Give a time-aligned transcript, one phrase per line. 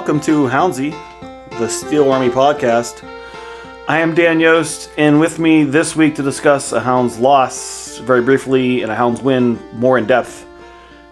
[0.00, 0.92] Welcome to Houndsy,
[1.58, 3.06] the Steel Army podcast.
[3.86, 8.22] I am Dan Yost, and with me this week to discuss a Hounds loss very
[8.22, 10.46] briefly and a Hounds win more in depth,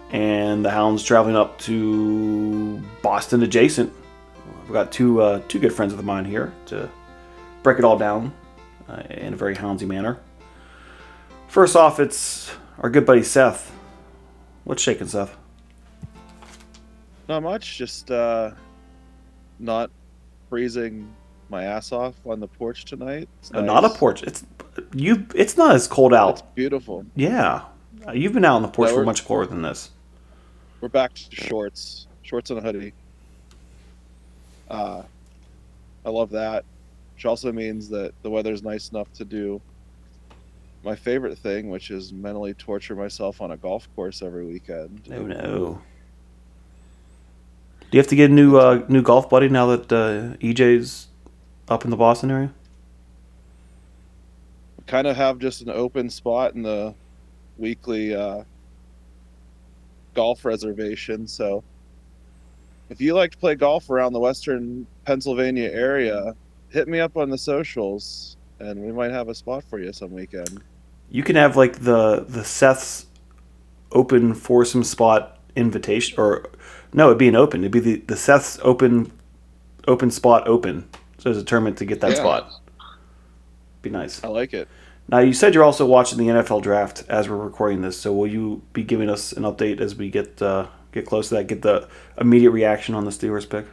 [0.09, 3.93] and the Hounds traveling up to Boston adjacent.
[4.63, 6.89] We've got two uh, two good friends of mine here to
[7.61, 8.33] break it all down
[8.89, 10.17] uh, in a very Houndsy manner.
[11.47, 13.71] First off, it's our good buddy Seth.
[14.63, 15.37] What's shaking, Seth?
[17.27, 18.49] Not much, just uh,
[19.59, 19.91] not
[20.49, 21.07] freezing
[21.49, 23.27] my ass off on the porch tonight.
[23.39, 24.23] It's Uh, Not a porch.
[24.23, 24.45] It's
[24.93, 25.25] you.
[25.35, 26.55] It's not as cold It's out.
[26.55, 27.05] beautiful.
[27.15, 27.63] Yeah,
[28.13, 29.91] you've been out on the porch for much colder than this.
[30.81, 32.93] We're back to shorts, shorts and a hoodie.
[34.69, 35.01] Uh,
[36.05, 36.63] I love that,
[37.15, 39.59] which also means that the weather's nice enough to do
[40.83, 45.01] my favorite thing, which is mentally torture myself on a golf course every weekend.
[45.11, 45.81] Oh no.
[47.89, 51.07] Do you have to get a new uh, new golf buddy now that uh, EJ's
[51.67, 52.53] up in the Boston area?
[54.89, 56.93] kind of have just an open spot in the
[57.59, 58.43] weekly uh,
[60.15, 61.27] golf reservation.
[61.27, 61.63] So
[62.89, 66.35] if you like to play golf around the western Pennsylvania area,
[66.69, 70.11] hit me up on the socials and we might have a spot for you some
[70.11, 70.61] weekend.
[71.11, 73.05] You can have like the the Seth's
[73.91, 76.49] open foursome spot invitation, or
[76.93, 77.61] no, it'd be an open.
[77.61, 79.11] It'd be the the Seth's open
[79.87, 80.87] open spot open.
[81.17, 82.15] So there's a tournament to get that Yeah.
[82.17, 82.51] spot.
[83.81, 84.23] Be nice.
[84.23, 84.67] I like it.
[85.07, 87.99] Now you said you're also watching the NFL draft as we're recording this.
[87.99, 91.35] So will you be giving us an update as we get uh, get close to
[91.35, 91.47] that?
[91.47, 91.87] Get the
[92.19, 93.65] immediate reaction on the Steelers pick.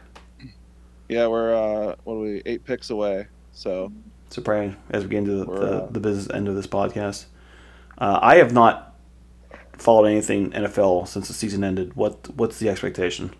[1.09, 3.27] Yeah, we're uh, what are we eight picks away.
[3.51, 3.91] So
[4.29, 7.25] So probably as we get into the, the, uh, the business end of this podcast.
[7.97, 8.86] Uh, I have not
[9.77, 11.95] followed anything NFL since the season ended.
[11.95, 13.31] What what's the expectation?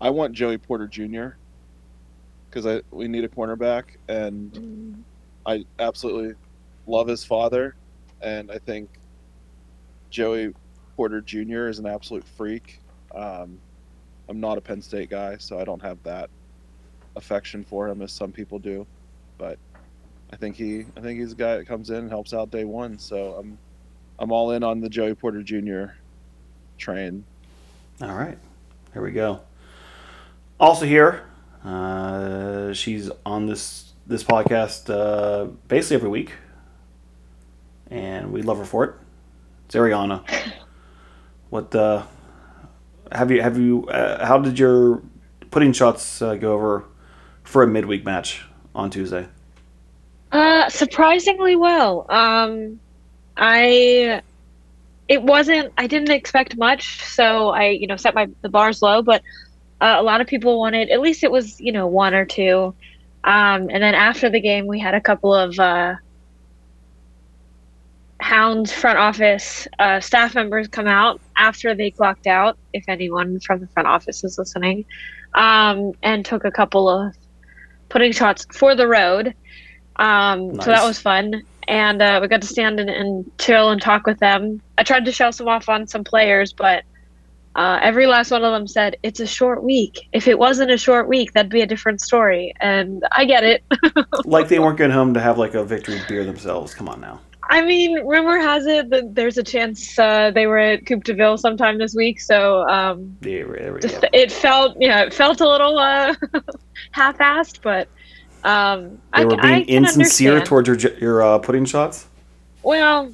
[0.00, 1.36] I want Joey Porter Jr.
[2.48, 5.04] because I we need a cornerback and
[5.46, 6.34] I absolutely
[6.86, 7.76] love his father,
[8.20, 8.88] and I think
[10.10, 10.54] Joey
[10.96, 11.68] Porter Jr.
[11.68, 12.80] is an absolute freak.
[13.14, 13.58] Um,
[14.28, 16.30] I'm not a Penn State guy, so I don't have that
[17.16, 18.86] affection for him as some people do,
[19.38, 19.58] but
[20.32, 22.64] I think he I think he's a guy that comes in and helps out day
[22.64, 22.98] one.
[22.98, 23.58] So I'm
[24.18, 25.94] I'm all in on the Joey Porter Jr.
[26.78, 27.24] train.
[28.02, 28.38] All right,
[28.92, 29.40] here we go.
[30.58, 31.26] Also here,
[31.64, 36.32] uh, she's on this this podcast uh, basically every week,
[37.90, 38.94] and we love her for it.
[39.66, 40.24] It's Ariana.
[41.50, 42.04] What uh,
[43.10, 43.86] have you have you?
[43.88, 45.02] Uh, how did your
[45.50, 46.84] putting shots uh, go over
[47.42, 49.26] for a midweek match on Tuesday?
[50.32, 52.06] Uh, surprisingly well.
[52.08, 52.78] Um,
[53.36, 54.22] I
[55.08, 55.72] it wasn't.
[55.76, 59.02] I didn't expect much, so I you know set my the bars low.
[59.02, 59.22] But
[59.80, 62.74] uh, a lot of people wanted at least it was you know one or two.
[63.24, 65.96] Um, and then after the game, we had a couple of uh,
[68.20, 72.56] Hounds front office uh, staff members come out after they clocked out.
[72.72, 74.84] If anyone from the front office is listening,
[75.34, 77.16] um, and took a couple of
[77.88, 79.34] putting shots for the road.
[80.00, 81.42] Um, So that was fun.
[81.68, 84.60] And uh, we got to stand and, and chill and talk with them.
[84.76, 86.82] I tried to show some off on some players, but
[87.54, 90.08] uh, every last one of them said, It's a short week.
[90.12, 92.52] If it wasn't a short week, that'd be a different story.
[92.60, 93.62] And I get it.
[94.24, 96.74] like they weren't going home to have like a victory beer themselves.
[96.74, 97.20] Come on now.
[97.52, 101.14] I mean, rumor has it that there's a chance uh, they were at Coupe de
[101.14, 102.20] Ville sometime this week.
[102.20, 104.08] So um, Yeah, there we just go.
[104.12, 106.14] it felt, yeah, it felt a little uh,
[106.92, 107.88] half-assed, but
[108.44, 110.46] um, They I, were being insincere understand.
[110.46, 112.06] towards your your uh, putting shots.
[112.62, 113.12] Well,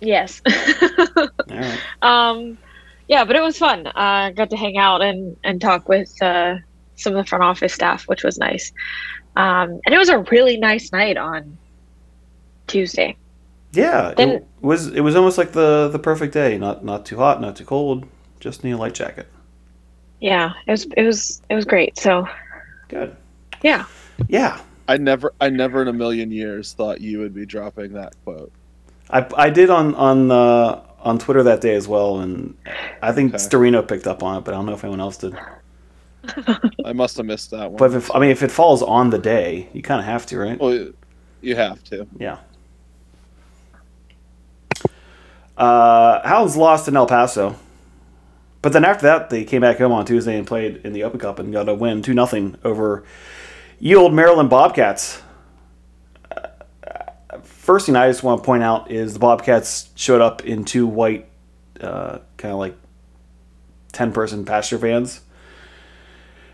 [0.00, 0.40] yes.
[1.48, 1.78] Right.
[2.02, 2.58] um,
[3.08, 3.86] yeah, but it was fun.
[3.86, 6.56] Uh, got to hang out and, and talk with uh,
[6.96, 8.72] some of the front office staff, which was nice.
[9.36, 11.56] Um, and it was a really nice night on
[12.66, 13.16] Tuesday.
[13.72, 16.56] Yeah, Then- it was it was almost like the the perfect day.
[16.58, 18.06] Not not too hot, not too cold.
[18.40, 19.26] Just need a light jacket.
[20.20, 21.98] Yeah, it was it was it was great.
[21.98, 22.26] So
[22.88, 23.14] Good.
[23.62, 23.84] yeah,
[24.28, 28.14] Yeah, I never I never in a million years thought you would be dropping that
[28.24, 28.52] quote.
[29.10, 32.56] I I did on on uh, on Twitter that day as well, and
[33.02, 33.42] I think Okay.
[33.42, 35.36] Storino picked up on it, but I don't know if anyone else did.
[36.84, 37.76] I must have missed that one.
[37.76, 40.38] But if I mean if it falls on the day, you kind of have to,
[40.38, 40.58] right?
[40.58, 40.90] well,
[41.40, 42.06] you have to.
[42.18, 42.38] Yeah.
[45.56, 47.56] Uh, Hounds lost in El Paso,
[48.60, 51.18] but then after that they came back home on Tuesday and played in the Open
[51.18, 53.04] Cup and got a win two nothing over
[53.78, 55.22] ye old Maryland Bobcats.
[57.42, 60.86] First thing I just want to point out is the Bobcats showed up in two
[60.86, 61.28] white,
[61.80, 62.76] uh, kind of like
[63.92, 65.20] ten person pasture vans.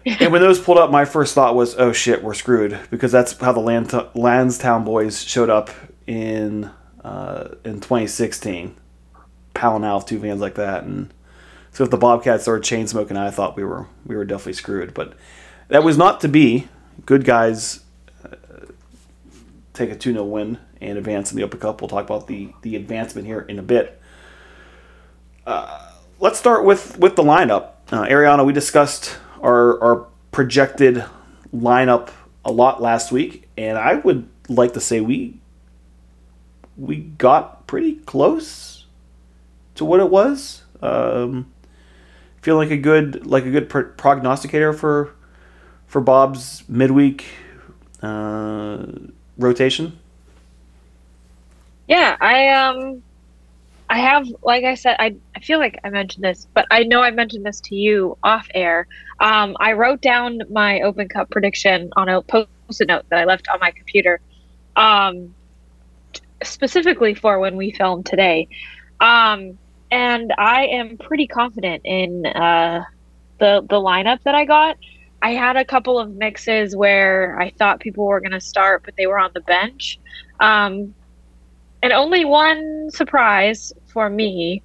[0.06, 3.38] and when those pulled up, my first thought was, "Oh shit, we're screwed," because that's
[3.38, 5.70] how the Land Landstown boys showed up
[6.06, 6.70] in
[7.04, 8.74] uh, in 2016,
[9.54, 10.84] piling out two vans like that.
[10.84, 11.12] And
[11.72, 14.94] so if the Bobcats started chain smoking, I thought we were we were definitely screwed.
[14.94, 15.14] But
[15.68, 16.68] that was not to be.
[17.06, 17.80] Good guys
[18.24, 18.36] uh,
[19.72, 21.80] take a 2 0 win and advance in the Open Cup.
[21.80, 24.00] We'll talk about the the advancement here in a bit.
[25.46, 27.70] Uh, let's start with with the lineup.
[27.90, 31.04] Uh, Ariana, we discussed our our projected
[31.54, 32.10] lineup
[32.44, 35.38] a lot last week, and I would like to say we
[36.76, 38.86] we got pretty close
[39.74, 40.62] to what it was.
[40.80, 41.52] Um,
[42.40, 45.14] feel like a good like a good prognosticator for
[45.92, 47.26] for Bob's midweek
[48.02, 48.86] uh,
[49.36, 49.98] rotation.
[51.86, 53.02] Yeah, I um
[53.90, 57.02] I have like I said I I feel like I mentioned this, but I know
[57.02, 58.86] I mentioned this to you off air.
[59.20, 63.46] Um I wrote down my Open Cup prediction on a post-it note that I left
[63.52, 64.18] on my computer.
[64.76, 65.34] Um
[66.42, 68.48] specifically for when we filmed today.
[68.98, 69.58] Um,
[69.90, 72.84] and I am pretty confident in uh,
[73.38, 74.78] the the lineup that I got.
[75.22, 78.96] I had a couple of mixes where I thought people were going to start, but
[78.96, 80.00] they were on the bench.
[80.40, 80.94] Um,
[81.80, 84.62] and only one surprise for me,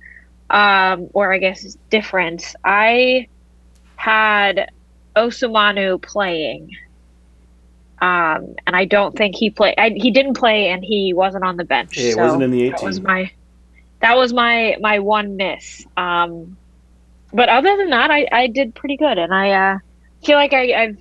[0.50, 2.56] um, or I guess different.
[2.64, 3.28] I
[3.98, 4.72] had
[5.16, 6.72] Osumanu playing.
[8.00, 9.76] Um, and I don't think he played.
[9.96, 11.98] He didn't play, and he wasn't on the bench.
[11.98, 12.72] Yeah, so wasn't in the 18.
[12.72, 13.32] That was my
[14.02, 15.86] that was my my one miss.
[15.98, 16.58] Um,
[17.34, 19.80] but other than that, I, I did pretty good, and I uh,
[20.24, 20.98] feel like I, I've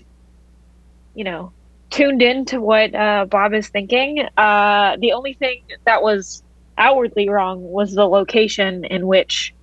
[1.15, 1.53] you know
[1.91, 4.27] tuned in to what uh, Bob is thinking.
[4.37, 6.43] Uh, the only thing that was
[6.79, 9.55] outwardly wrong was the location in which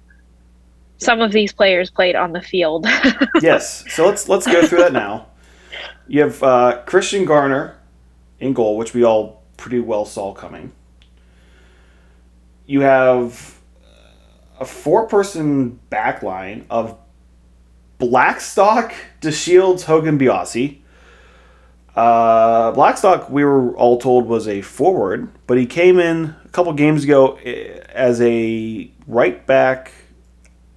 [0.97, 2.87] some of these players played on the field.
[3.41, 5.27] yes, so let's let's go through that now.
[6.07, 7.77] You have uh, Christian Garner
[8.39, 10.71] in goal, which we all pretty well saw coming.
[12.65, 13.59] You have
[14.59, 16.97] a four-person backline of
[18.09, 20.79] Blackstock, DeShields, Hogan, Biasi.
[21.95, 26.73] Uh, Blackstock, we were all told, was a forward, but he came in a couple
[26.73, 29.91] games ago eh, as a right back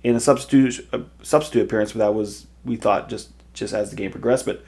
[0.02, 1.92] in a substitute a substitute appearance.
[1.92, 4.46] But that was we thought just just as the game progressed.
[4.46, 4.62] But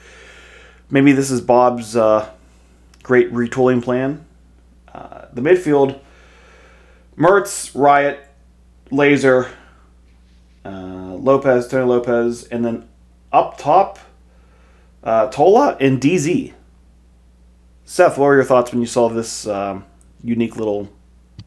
[0.90, 2.28] maybe this is Bob's uh,
[3.04, 4.24] great retooling plan.
[4.92, 6.00] Uh, the midfield,
[7.16, 8.26] Mertz, Riot,
[8.90, 9.48] Laser,
[10.68, 12.88] uh, Lopez, Tony Lopez, and then
[13.32, 13.98] up top,
[15.02, 16.52] uh, Tola and DZ.
[17.84, 19.86] Seth, what were your thoughts when you saw this um,
[20.22, 20.90] unique little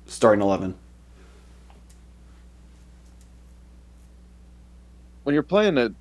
[0.07, 0.73] starting 11?
[5.23, 5.94] When you're playing a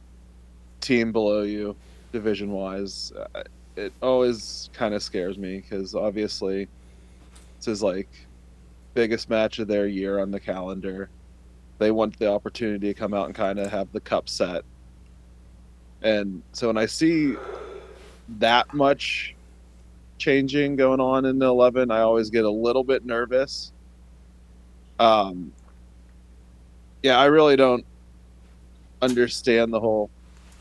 [0.81, 1.77] team below you,
[2.13, 3.43] division wise, uh,
[3.77, 6.69] it always kind of scares me because obviously
[7.59, 8.09] this is like
[8.95, 11.11] biggest match of their year on the calendar.
[11.81, 14.65] They want the opportunity to come out and kind of have the cup set.
[16.03, 17.37] And so when I see
[18.39, 19.35] that much
[20.19, 23.73] changing going on in the 11, I always get a little bit nervous.
[24.99, 25.55] Um,
[27.03, 27.87] yeah, I really don't
[29.01, 30.11] understand the whole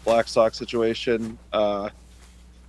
[0.05, 1.37] Blackstock situation.
[1.51, 1.89] Uh,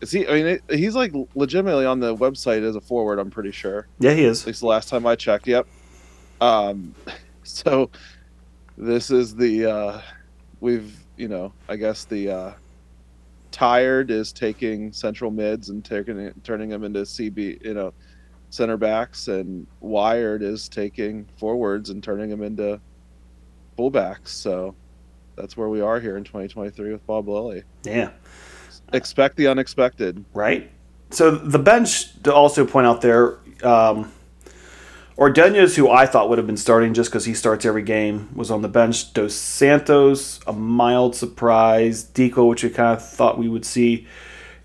[0.01, 0.27] is he?
[0.27, 3.21] I mean, he's like legitimately on the website as a forward.
[3.21, 3.87] I'm pretty sure.
[4.01, 4.41] Yeah, he is.
[4.43, 5.47] At least the last time I checked.
[5.47, 5.69] Yep.
[6.41, 6.97] Um,
[7.45, 7.91] so
[8.81, 10.01] this is the uh,
[10.61, 12.53] we've you know I guess the uh,
[13.51, 17.93] tired is taking central mids and taking turning them into CB you know
[18.49, 22.81] center backs and wired is taking forwards and turning them into
[23.79, 24.29] fullbacks.
[24.29, 24.75] So
[25.37, 27.63] that's where we are here in 2023 with Bob Lilley.
[27.85, 28.11] Yeah.
[28.93, 30.25] Expect the unexpected.
[30.35, 30.71] Right.
[31.11, 34.13] So the bench to also point out there, um,
[35.21, 38.51] Ordonez, who I thought would have been starting just because he starts every game, was
[38.51, 39.13] on the bench.
[39.13, 42.05] Dos Santos, a mild surprise.
[42.05, 44.07] Deco, which we kind of thought we would see.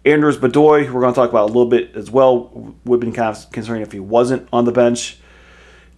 [0.05, 2.51] Anders Bedoy, we're going to talk about a little bit as well,
[2.85, 5.17] would have been kind of concerning if he wasn't on the bench.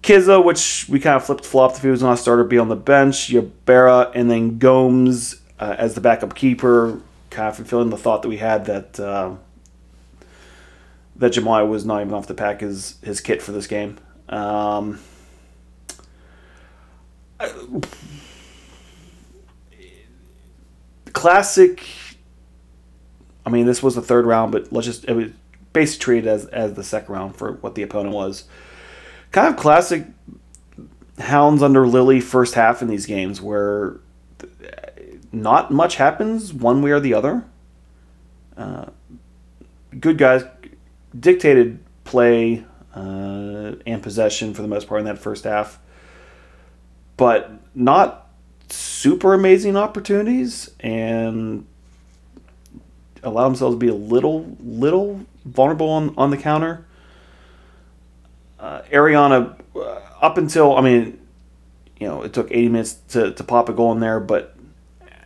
[0.02, 2.70] Kizza, which we kind of flipped flopped if he was not a starter, be on
[2.70, 3.32] the bench.
[3.32, 7.00] Ybarra, and then Gomes uh, as the backup keeper,
[7.30, 9.36] kind of fulfilling the thought that we had that uh,
[11.16, 14.00] that Jamal was not even off to pack his his kit for this game.
[14.29, 15.00] Um,
[21.13, 21.84] classic.
[23.46, 25.31] I mean, this was the third round, but let's just it was
[25.74, 28.46] basically treated as as the second round for what the opponent was
[29.31, 30.05] kind of classic
[31.19, 34.00] Hounds under Lilley first half in these games where
[35.31, 37.43] not much happens one way or the other.
[38.55, 38.86] Uh,
[40.00, 40.43] good guys
[41.19, 42.65] dictated play
[42.98, 45.80] uh, and possession for the most part in that first half,
[47.16, 48.30] but not
[48.70, 51.66] super amazing opportunities and
[53.24, 56.86] allow themselves to be a little little vulnerable on, on the counter.
[58.60, 59.80] Uh, Ariana, uh,
[60.20, 61.20] up until I mean,
[62.00, 64.56] you know, it took 80 minutes to, to pop a goal in there, but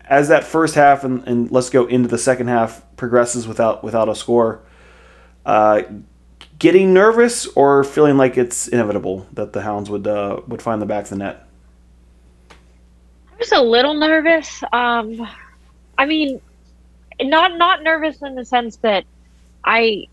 [0.06, 4.10] as that first half and, and let's go into the second half progresses without without
[4.10, 4.62] a score,
[5.46, 5.84] uh,
[6.62, 10.86] getting nervous or feeling like it's inevitable that the Hounds would uh, would find the
[10.86, 11.48] back of the net.
[12.52, 14.62] I was a little nervous.
[14.72, 15.28] Um,
[15.98, 16.40] I mean,
[17.20, 19.06] not not nervous in the sense that
[19.66, 20.06] I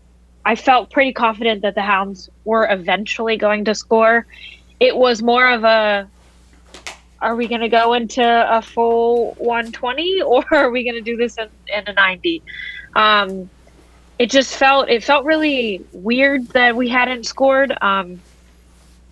[0.43, 4.25] I felt pretty confident that the Hounds were eventually going to score.
[4.79, 6.09] It was more of a
[7.21, 11.15] are we going to go into a full 120 or are we going to do
[11.15, 12.41] this in, in a 90?
[12.95, 13.49] Um,
[14.19, 17.75] it just felt it felt really weird that we hadn't scored.
[17.81, 18.21] Um,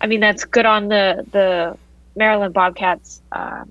[0.00, 1.76] I mean, that's good on the the
[2.14, 3.64] Maryland Bobcats uh,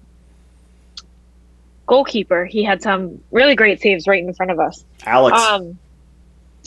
[1.86, 2.46] goalkeeper.
[2.46, 4.84] He had some really great saves right in front of us.
[5.06, 5.38] Alex.
[5.40, 5.78] Um,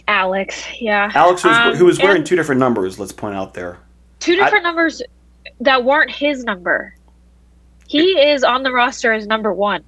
[0.08, 1.10] Alex, yeah.
[1.14, 2.98] Alex, was, Um, who was wearing two different numbers.
[2.98, 3.78] Let's point out there.
[4.18, 5.02] two different numbers
[5.60, 6.96] that weren't his number.
[7.86, 9.84] He is on the roster as number one.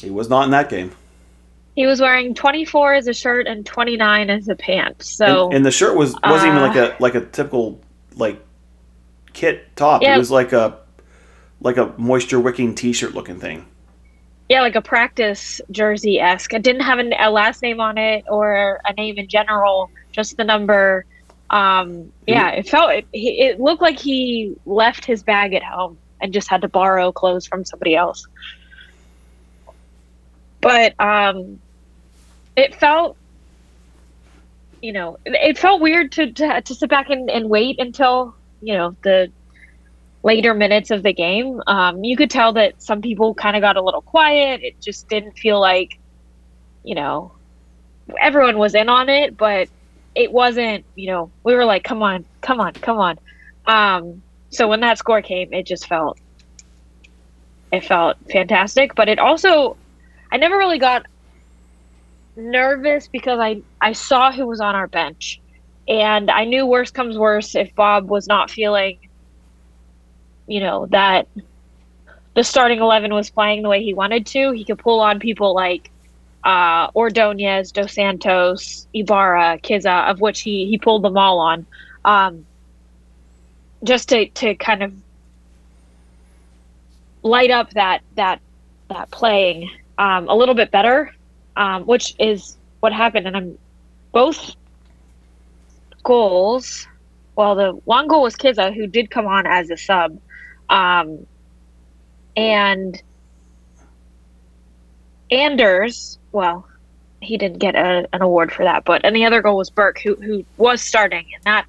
[0.00, 0.92] He was not in that game.
[1.76, 5.02] He was wearing 24 as a shirt and 29 as a pant.
[5.02, 7.80] So and, and the shirt was wasn't even uh, like a like a typical
[8.16, 8.42] like
[9.34, 10.02] kit top.
[10.02, 10.14] Yeah.
[10.14, 10.78] It was like a
[11.60, 13.66] like a moisture wicking T-shirt looking thing.
[14.48, 16.54] yeah, like a practice jersey esque.
[16.54, 20.36] It didn't have an, a last name on it or a name in general, just
[20.36, 21.04] the number.
[21.50, 26.32] Um, yeah, it felt it, it looked like he left his bag at home and
[26.32, 28.26] just had to borrow clothes from somebody else.
[30.60, 31.60] But um,
[32.56, 33.16] it felt,
[34.82, 38.74] you know, it felt weird to to, to sit back and, and wait until you
[38.74, 39.30] know the
[40.26, 41.62] later minutes of the game.
[41.68, 44.60] Um, you could tell that some people kind of got a little quiet.
[44.62, 46.00] It just didn't feel like,
[46.82, 47.30] you know,
[48.20, 49.68] everyone was in on it, but
[50.16, 53.18] it wasn't, you know, we were like, come on, come on, come on.
[53.66, 54.20] Um,
[54.50, 56.18] so when that score came, it just felt,
[57.70, 58.96] it felt fantastic.
[58.96, 59.76] But it also,
[60.32, 61.06] I never really got
[62.36, 65.40] nervous because I, I saw who was on our bench.
[65.88, 68.98] And I knew worse comes worse if Bob was not feeling
[70.46, 71.28] you know that
[72.34, 74.52] the starting 11 was playing the way he wanted to.
[74.52, 75.90] He could pull on people like
[76.44, 81.66] uh ordonez dos santos Ybarra Kizza of which he he pulled them all on.
[82.04, 82.46] Um
[83.84, 84.94] just to to kind of
[87.22, 88.40] light up that that
[88.88, 91.12] that playing um a little bit better
[91.56, 93.58] um which is what happened and i'm
[94.12, 94.54] both
[96.04, 96.86] goals
[97.34, 100.18] well the one goal was Kizza who did come on as a sub
[100.68, 101.26] um,
[102.36, 103.00] and
[105.30, 106.66] Anders, well,
[107.20, 110.00] he didn't get a, an award for that, but and the other goal was Burke,
[110.00, 111.66] who who was starting, and that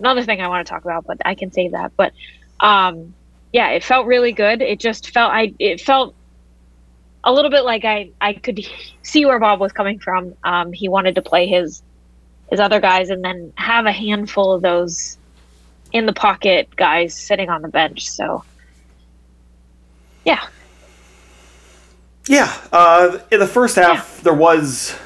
[0.00, 1.92] another thing I want to talk about, but I can save that.
[1.96, 2.12] But
[2.60, 3.14] um,
[3.52, 4.62] yeah, it felt really good.
[4.62, 6.15] It just felt I it felt
[7.26, 8.66] a little bit like I I could
[9.02, 10.34] see where Bob was coming from.
[10.44, 11.82] Um, he wanted to play his
[12.50, 15.18] his other guys and then have a handful of those
[15.92, 18.08] in the pocket guys sitting on the bench.
[18.08, 18.44] So,
[20.24, 20.46] yeah,
[22.28, 24.96] Yeah, uh, in the first half, there was.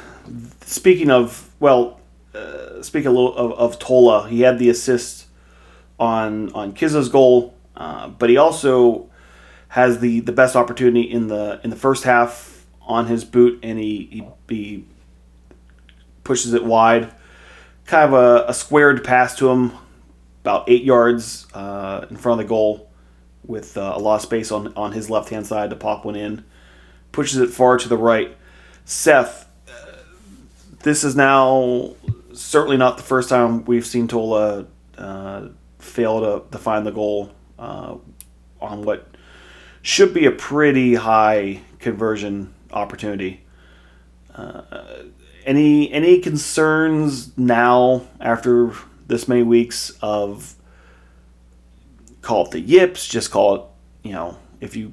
[0.63, 2.01] Speaking of, well,
[2.35, 5.27] uh, speaking a little of, of Tola, he had the assist
[5.99, 9.10] on on Kizza's goal, uh, but he also
[9.71, 13.79] has the, the best opportunity in the in the first half on his boot, and
[13.79, 14.09] he
[14.49, 14.85] he, he
[16.25, 17.13] pushes it wide,
[17.87, 19.73] kind of a, a squared pass to him,
[20.43, 22.91] about eight yards uh, in front of the goal,
[23.45, 26.17] with uh, a lot of space on on his left hand side to pop one
[26.17, 26.45] in
[27.13, 28.37] pushes it far to the right.
[28.85, 29.97] Seth, uh,
[30.83, 31.95] this is now
[32.33, 35.49] certainly not the first time we've seen Tola uh,
[35.79, 37.97] fail to, to find the goal uh,
[38.61, 39.07] on what
[39.83, 43.43] should be a pretty high conversion opportunity.
[44.35, 44.63] Uh,
[45.45, 48.73] any any concerns now after
[49.07, 50.55] this many weeks of
[52.23, 53.63] call it the yips, just call it
[54.03, 54.93] you know if you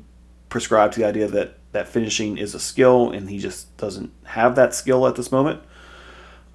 [0.50, 4.56] prescribe to the idea that that finishing is a skill and he just doesn't have
[4.56, 5.62] that skill at this moment.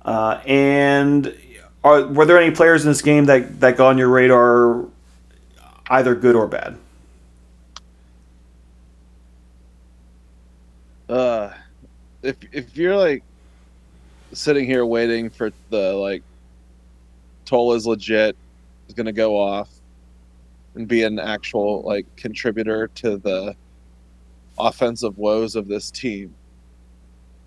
[0.04, 1.36] Uh, and
[1.84, 4.86] are were there any players in this game that that got on your radar,
[5.88, 6.78] either good or bad?
[11.12, 11.52] Uh,
[12.22, 13.22] if if you're like
[14.32, 16.22] sitting here waiting for the like
[17.44, 18.34] Toll is legit,
[18.88, 19.68] is gonna go off
[20.74, 23.54] and be an actual like contributor to the
[24.58, 26.34] offensive woes of this team.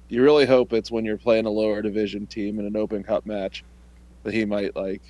[0.09, 3.25] You really hope it's when you're playing a lower division team in an open cup
[3.25, 3.63] match
[4.21, 5.01] that he might like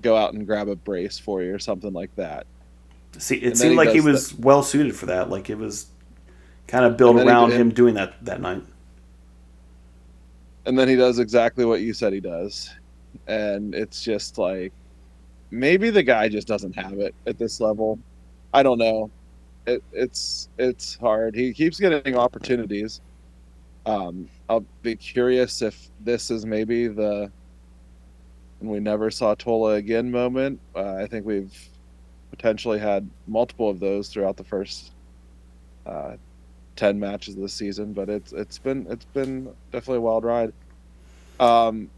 [0.00, 2.48] go out and grab a brace for you or something like that.
[3.18, 5.30] See, it seemed he like he was well suited for that.
[5.30, 5.86] Like it was
[6.70, 8.64] kind of built And then he around him doing that that night.
[10.66, 12.70] and then he does exactly what you said he does.
[13.28, 14.74] And it's just like
[15.50, 18.00] maybe the guy just doesn't have it at this level.
[18.54, 19.12] I don't know.
[19.66, 21.34] It, it's it's hard.
[21.36, 23.02] He keeps getting opportunities.
[23.86, 27.32] Um i'll be curious if this is maybe the
[28.60, 30.60] and we never saw tola again moment.
[30.76, 31.56] Uh, i think we've
[32.30, 34.92] potentially had multiple of those throughout the first
[35.86, 36.16] uh,
[36.80, 40.52] 10 matches this season but it's it's been it's been definitely a wild ride.
[41.38, 41.90] Um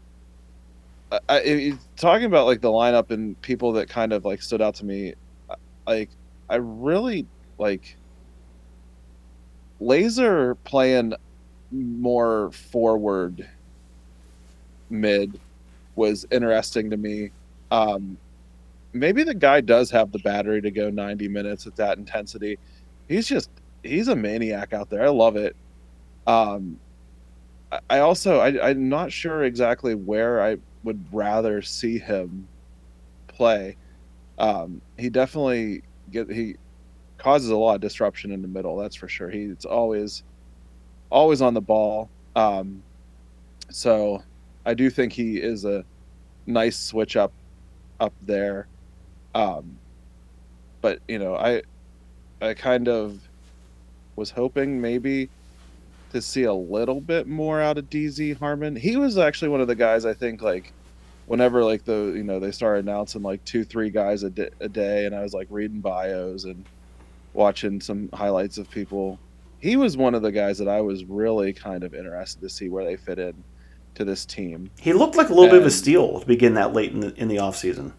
[1.11, 4.75] I, I, talking about like the lineup and people that kind of like stood out
[4.75, 5.13] to me
[5.85, 6.09] like
[6.49, 7.27] i really
[7.59, 7.95] like
[9.79, 11.13] laser playing
[11.71, 13.47] more forward
[14.89, 15.39] mid
[15.95, 17.31] was interesting to me.
[17.71, 18.17] Um
[18.93, 22.59] maybe the guy does have the battery to go 90 minutes at that intensity.
[23.07, 23.49] He's just
[23.83, 25.03] he's a maniac out there.
[25.05, 25.55] I love it.
[26.27, 26.81] Um,
[27.89, 32.49] I- also I, I'm not sure exactly where I would rather see him
[33.27, 33.77] play.
[34.39, 36.57] Um, he definitely get he
[37.17, 38.77] causes a lot of disruption in the middle.
[38.77, 39.29] That's for sure.
[39.31, 40.23] He's always
[41.11, 42.11] always on the ball.
[42.35, 42.85] Um,
[43.71, 44.23] so
[44.65, 45.85] I do think he is a
[46.47, 47.33] nice switch up
[47.99, 48.69] up there.
[49.35, 49.81] Um,
[50.81, 51.61] but you know, I
[52.41, 53.21] I kind of
[54.15, 55.29] was hoping maybe
[56.11, 58.75] to see a little bit more out of DZ Harmon.
[58.75, 60.71] He was actually one of the guys I think like
[61.25, 64.69] whenever like the you know they started announcing like two three guys a, di- a
[64.69, 66.65] day and I was like reading bios and
[67.33, 69.19] watching some highlights of people.
[69.59, 72.69] He was one of the guys that I was really kind of interested to see
[72.69, 73.33] where they fit in
[73.95, 74.69] to this team.
[74.79, 77.13] He looked like a little bit of a steal to begin that late in the
[77.15, 77.93] in the off season.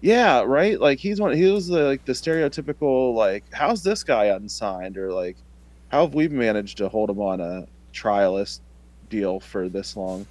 [0.00, 0.80] Yeah, right.
[0.80, 1.36] Like he's one.
[1.36, 5.36] He was the, like the stereotypical like, how's this guy unsigned, or like,
[5.88, 8.60] how have we managed to hold him on a trialist
[9.10, 10.26] deal for this long?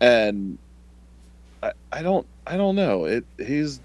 [0.00, 0.58] And
[1.62, 3.04] I, I don't, I don't know.
[3.04, 3.80] It he's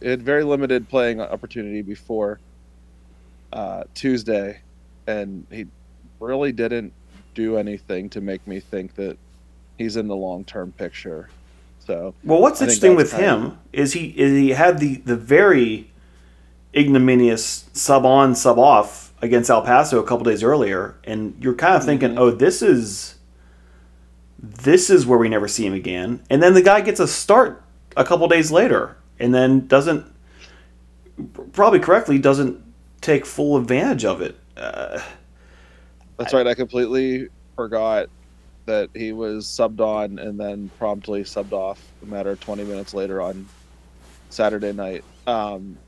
[0.00, 2.38] it had very limited playing opportunity before
[3.52, 4.60] uh, Tuesday,
[5.06, 5.66] and he
[6.20, 6.92] really didn't
[7.34, 9.16] do anything to make me think that
[9.76, 11.30] he's in the long term picture.
[11.88, 15.90] So Well, what's I interesting with him is he is he had the the very
[16.76, 21.76] ignominious sub on sub off against El Paso a couple days earlier, and you're kind
[21.76, 22.18] of thinking, Mhm.
[22.18, 23.14] oh, this is
[24.38, 27.64] this is where we never see him again, and then the guy gets a start
[27.96, 30.04] a couple days later, and then doesn't
[31.54, 32.62] probably correctly doesn't
[33.00, 34.36] take full advantage of it.
[34.58, 35.00] Uh,
[36.18, 36.46] That's right.
[36.46, 38.10] I completely forgot
[38.68, 42.92] that he was subbed on and then promptly subbed off a matter of 20 minutes
[42.92, 43.48] later on
[44.30, 45.04] Saturday night.
[45.26, 45.78] Um,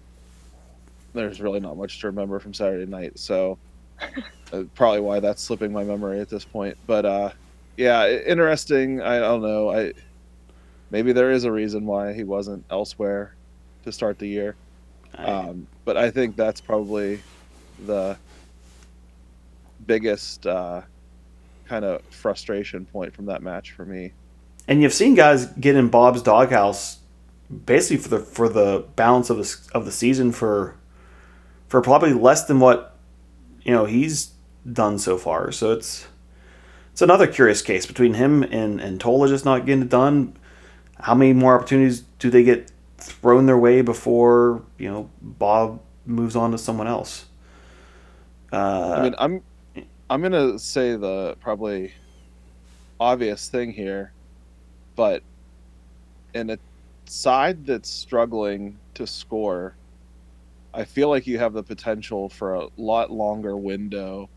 [1.12, 3.58] there's really not much to remember from Saturday night, so
[4.52, 6.76] uh, probably why that's slipping my memory at this point.
[6.86, 7.30] But uh,
[7.76, 9.02] yeah, i- interesting.
[9.02, 9.70] I don't know.
[9.70, 9.92] I
[10.90, 13.34] maybe there is a reason why he wasn't elsewhere
[13.84, 14.56] to start the year.
[15.18, 17.20] I- Um, but I think that's probably
[17.84, 18.16] the
[19.86, 20.82] biggest uh,
[21.70, 24.12] kind of frustration point from that match for me.
[24.66, 26.98] And you've seen guys get in Bob's doghouse
[27.64, 30.76] basically for the for the balance of the of the season for
[31.68, 32.96] for probably less than what
[33.62, 34.32] you know he's
[34.70, 35.52] done so far.
[35.52, 36.08] So it's
[36.92, 40.36] it's another curious case between him and and Tola just not getting it done.
[40.98, 46.34] How many more opportunities do they get thrown their way before you know Bob moves
[46.34, 47.26] on to someone else?
[48.52, 49.42] Uh, I mean, I'm
[50.10, 51.92] I'm gonna say the probably
[52.98, 54.12] obvious thing here,
[54.96, 55.22] but
[56.34, 56.58] in a
[57.06, 59.76] side that's struggling to score,
[60.74, 64.28] I feel like you have the potential for a lot longer window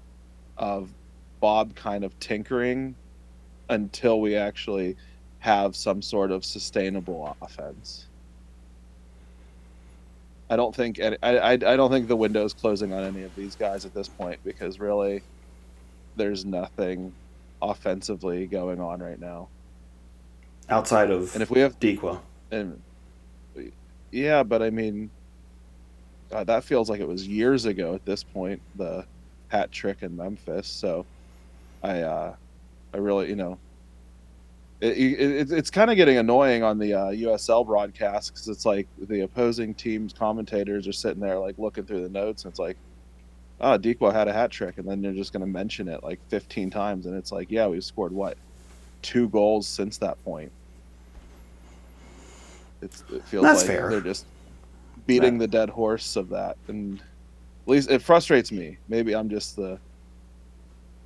[0.57, 0.93] of
[1.39, 2.93] Bob kind of tinkering
[3.67, 4.95] until we actually
[5.39, 8.05] have some sort of sustainable offense.
[10.51, 13.36] I don't think I, I I don't think the window is closing on any of
[13.36, 15.23] these guys at this point because really,
[16.15, 17.13] there's nothing
[17.62, 19.47] offensively going on right now.
[20.69, 22.19] outside of And if we have Dikwa.
[22.52, 22.82] and
[24.12, 25.10] yeah, but I mean,
[26.30, 28.62] God, that feels like it was years ago at this point.
[28.76, 29.06] The
[29.47, 30.67] hat trick in Memphis.
[30.67, 31.06] So
[31.84, 32.36] I uh,
[32.93, 33.58] I really you know
[34.84, 38.86] it, it, it's kind of getting annoying on the uh, USL broadcast because it's like
[39.08, 42.76] the opposing team's commentators are sitting there like looking through the notes and it's like,
[43.61, 46.19] oh, Dikwa had a hat trick, and then they're just going to mention it like
[46.29, 48.37] 15 times, and it's like, yeah, we've scored what,
[49.01, 50.51] two goals since that point.
[52.81, 53.89] It's, it feels That's like fair.
[53.89, 54.25] they're just
[55.07, 58.77] beating the dead horse of that, and at least it frustrates me.
[58.89, 59.79] Maybe I'm just the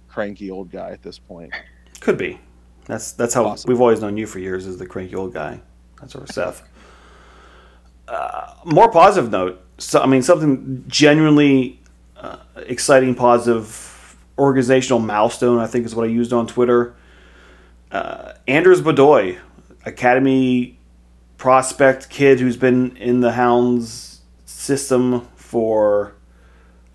[0.08, 1.54] cranky old guy at this point.
[2.00, 2.40] Could be.
[2.86, 3.74] That's that's how Possible.
[3.74, 5.60] we've always known you for years as the cranky old guy.
[6.00, 6.68] That's our Seth.
[8.08, 9.62] Uh, more positive note.
[9.78, 11.82] So I mean, something genuinely
[12.20, 15.60] uh, exciting, positive, organizational milestone.
[15.60, 16.96] I think is what I used on Twitter.
[17.92, 19.38] Uh, Anders Bedoy,
[19.86, 20.78] academy
[21.38, 26.14] prospect kid who's been in the Hounds system for,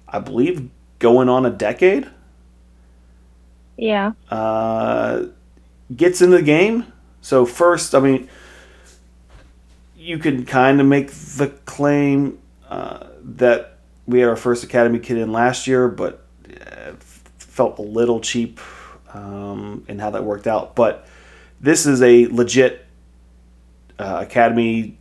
[0.09, 2.09] I believe, going on a decade
[3.77, 4.13] Yeah.
[4.31, 5.25] uh,
[5.97, 6.93] gets into the game.
[7.23, 8.29] So first, I mean,
[9.97, 13.72] you can kind of make the claim uh, that
[14.07, 16.27] we had our first academy kid in last year, but
[16.67, 16.93] uh,
[17.39, 18.61] felt a little cheap
[19.15, 20.75] um, in how that worked out.
[20.75, 21.07] But
[21.61, 22.87] this is a legit
[23.99, 24.99] uh, academy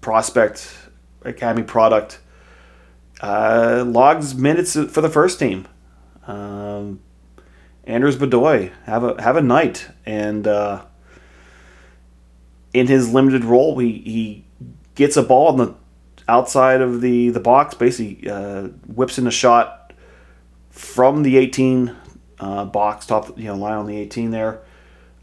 [0.00, 0.76] prospect,
[1.22, 2.20] academy product.
[3.20, 5.68] Uh, logs minutes for the first team.
[6.26, 7.00] Um,
[7.84, 10.84] Anders Bedoy have a have a night, and uh,
[12.72, 14.44] in his limited role, he, he
[14.94, 15.74] gets a ball in the
[16.30, 19.92] outside of the the box, basically uh, whips in a shot
[20.70, 21.96] from the 18
[22.38, 24.60] uh, box, top you know line on the 18 there.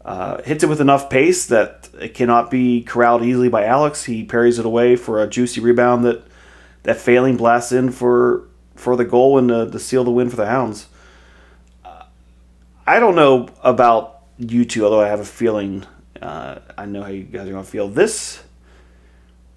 [0.04, 4.04] Uh, hits it with enough pace that it cannot be corralled easily by Alex.
[4.04, 6.22] He parries it away for a juicy rebound that
[6.84, 10.36] that failing blasts in for for the goal and to, to seal the win for
[10.36, 10.86] the Hounds.
[12.86, 15.84] I don't know about you two, although I have a feeling
[16.22, 17.88] uh, I know how you guys are going to feel.
[17.88, 18.42] This,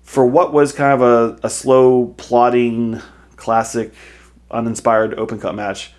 [0.03, 3.01] for what was kind of a, a slow, plodding,
[3.35, 3.93] classic,
[4.49, 5.93] uninspired Open Cup match,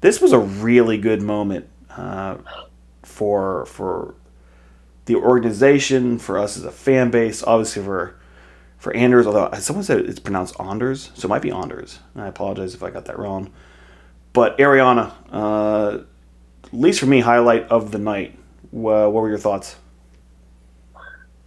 [0.00, 2.36] this was a really good moment uh,
[3.02, 4.14] for for
[5.06, 8.14] the organization, for us as a fan base, obviously for
[8.78, 9.26] for Anders.
[9.26, 12.00] Although someone said it's pronounced Anders, so it might be Anders.
[12.16, 13.50] I apologize if I got that wrong.
[14.32, 16.00] But Ariana, uh,
[16.64, 18.38] at least for me, highlight of the night.
[18.70, 19.76] Wha- what were your thoughts?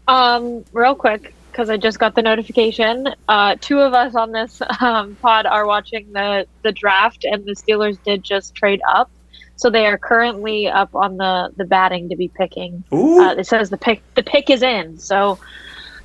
[0.08, 3.08] Um, real quick, because I just got the notification.
[3.30, 7.54] Uh, two of us on this um, pod are watching the the draft, and the
[7.54, 9.10] Steelers did just trade up,
[9.56, 12.84] so they are currently up on the the batting to be picking.
[12.94, 15.40] Ooh, Uh, it says the pick the pick is in, so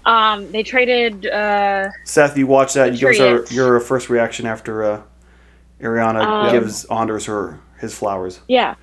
[0.07, 1.27] um, they traded.
[1.27, 2.93] Uh, Seth, you watched that.
[2.93, 5.03] You give us your first reaction after uh,
[5.81, 8.39] Ariana Um, gives Anders her his flowers.
[8.47, 8.77] Yeah.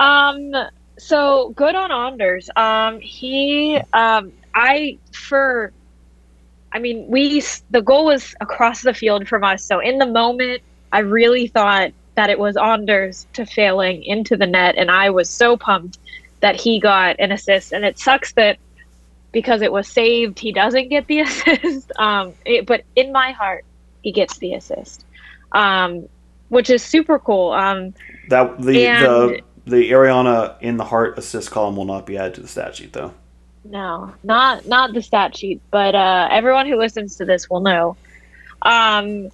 [0.00, 0.52] Um.
[0.98, 2.48] So good on Anders.
[2.56, 2.98] Um.
[3.00, 3.78] He.
[3.92, 4.32] Um.
[4.54, 5.72] I for.
[6.72, 9.64] I mean, we the goal was across the field from us.
[9.64, 14.46] So in the moment, I really thought that it was Anders to failing into the
[14.46, 15.98] net, and I was so pumped
[16.40, 17.72] that he got an assist.
[17.72, 18.58] And it sucks that
[19.32, 21.92] because it was saved, he doesn't get the assist.
[21.98, 22.34] Um.
[22.44, 23.64] It, but in my heart,
[24.02, 25.04] he gets the assist.
[25.52, 26.08] Um.
[26.48, 27.52] Which is super cool.
[27.52, 27.94] Um.
[28.28, 32.34] That the And- the the Ariana in the heart assist column will not be added
[32.34, 33.12] to the stat sheet though.
[33.70, 37.98] No, not not the stat sheet, but uh, everyone who listens to this will know.
[38.62, 39.28] Um,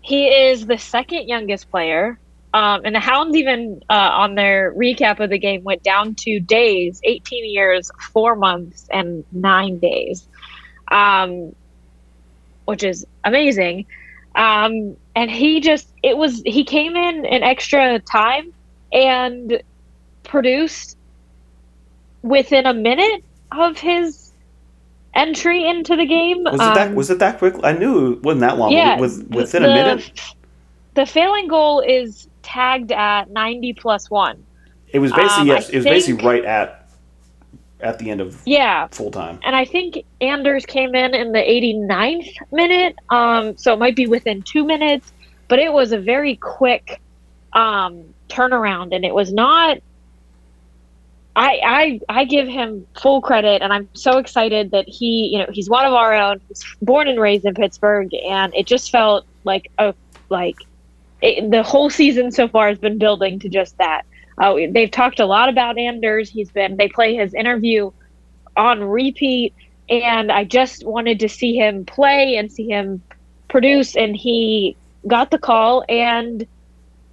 [0.00, 2.18] he is the second youngest player,
[2.52, 6.40] um, and the Hounds even uh, on their recap of the game went down to
[6.40, 10.26] days, 18 years, four months, and nine days,
[10.88, 11.54] um,
[12.64, 13.86] which is amazing.
[14.34, 18.52] Um, and he just it was he came in in extra time
[18.92, 19.62] and
[20.24, 20.96] produced
[22.22, 24.32] within a minute of his
[25.14, 26.44] entry into the game.
[26.44, 27.54] Was it that Um, was it that quick?
[27.62, 28.72] I knew it wasn't that long.
[28.72, 30.10] yeah, the- within the, a minute,
[30.94, 34.44] The failing goal is tagged at 90 plus one.
[34.92, 36.88] it was basically um, I yes, it was basically right at
[37.80, 39.38] at the end of Yeah, full time.
[39.44, 44.06] and I think Anders came in in the 89th minute, um, so it might be
[44.06, 45.12] within two minutes,
[45.46, 47.00] but it was a very quick
[47.52, 49.78] um, turnaround, and it was not.
[51.38, 55.46] I, I I give him full credit, and I'm so excited that he, you know,
[55.52, 56.40] he's one of our own.
[56.48, 59.94] He's born and raised in Pittsburgh, and it just felt like a
[60.30, 60.56] like
[61.22, 64.02] it, the whole season so far has been building to just that.
[64.36, 66.28] Uh, they've talked a lot about Anders.
[66.28, 67.92] He's been they play his interview
[68.56, 69.54] on repeat,
[69.88, 73.00] and I just wanted to see him play and see him
[73.48, 76.44] produce, and he got the call and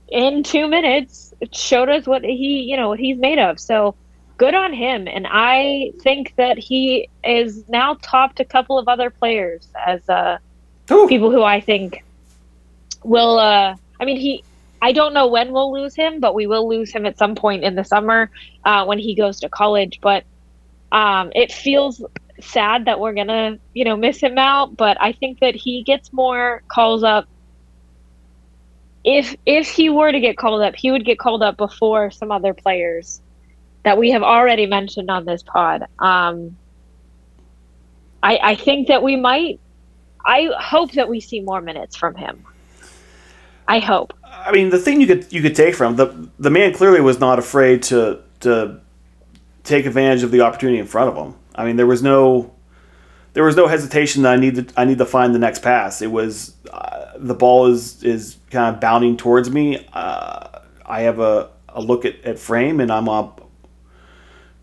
[0.07, 3.59] in two minutes showed us what he, you know, what he's made of.
[3.59, 3.95] So
[4.37, 5.07] good on him.
[5.07, 10.37] And I think that he is now topped a couple of other players as uh,
[10.87, 12.03] people who I think
[13.03, 13.39] will.
[13.39, 14.43] Uh, I mean, he.
[14.81, 17.63] I don't know when we'll lose him, but we will lose him at some point
[17.63, 18.29] in the summer
[18.65, 19.99] uh, when he goes to college.
[20.01, 20.25] But
[20.91, 22.03] um, it feels
[22.41, 24.75] sad that we're gonna, you know, miss him out.
[24.75, 27.27] But I think that he gets more calls up.
[29.03, 32.31] If if he were to get called up, he would get called up before some
[32.31, 33.21] other players
[33.85, 35.83] that we have already mentioned on this pod.
[35.99, 36.57] Um,
[38.21, 39.59] I I think that we might.
[40.25, 42.43] I hope that we see more minutes from him.
[43.67, 44.11] I hope.
[44.23, 47.19] I mean, the thing you could you could take from the the man clearly was
[47.19, 48.81] not afraid to to
[49.63, 51.35] take advantage of the opportunity in front of him.
[51.53, 52.51] I mean, there was no
[53.33, 56.01] there was no hesitation that I need to I need to find the next pass.
[56.01, 59.87] It was uh, the ball is is kind of bounding towards me.
[59.93, 60.47] Uh,
[60.87, 63.44] I have a, a look at, at frame and I'm up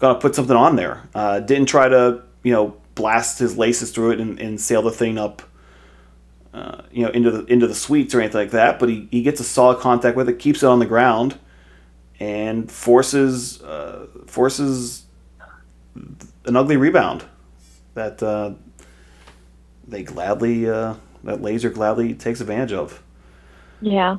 [0.02, 1.08] gonna put something on there.
[1.14, 4.90] Uh, didn't try to you know blast his laces through it and, and sail the
[4.90, 5.40] thing up
[6.52, 8.78] uh, you know into the into the suites or anything like that.
[8.78, 11.38] But he, he gets a solid contact with it, keeps it on the ground,
[12.20, 15.04] and forces uh, forces
[15.94, 17.24] an ugly rebound
[17.94, 18.54] that uh,
[19.86, 23.00] they gladly uh, that laser gladly takes advantage of.
[23.80, 24.16] Yeah.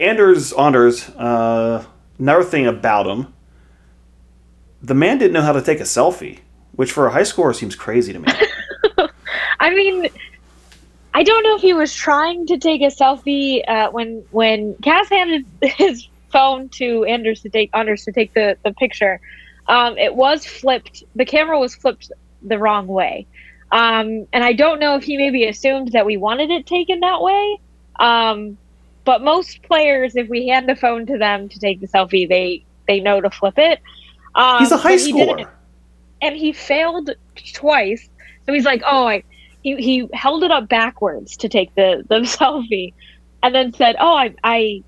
[0.00, 1.84] Anders Anders, uh,
[2.18, 3.34] another thing about him,
[4.82, 6.40] the man didn't know how to take a selfie,
[6.72, 8.28] which for a high scorer seems crazy to me.
[9.60, 10.08] I mean,
[11.14, 15.08] I don't know if he was trying to take a selfie uh, when when Cass
[15.08, 19.20] handed his phone to Anders to take Anders to take the the picture.
[19.66, 21.04] Um, it was flipped.
[21.14, 23.26] The camera was flipped the wrong way,
[23.72, 27.22] um, and I don't know if he maybe assumed that we wanted it taken that
[27.22, 27.60] way.
[27.98, 28.58] Um,
[29.04, 32.64] but most players, if we hand the phone to them to take the selfie, they
[32.88, 33.80] they know to flip it.
[34.34, 35.48] Um, He's a high he schooler.
[36.20, 37.10] and he failed
[37.52, 38.08] twice.
[38.46, 39.22] So he's like, "Oh, I."
[39.62, 42.92] He, he held it up backwards to take the, the selfie,
[43.42, 44.82] and then said, "Oh, I I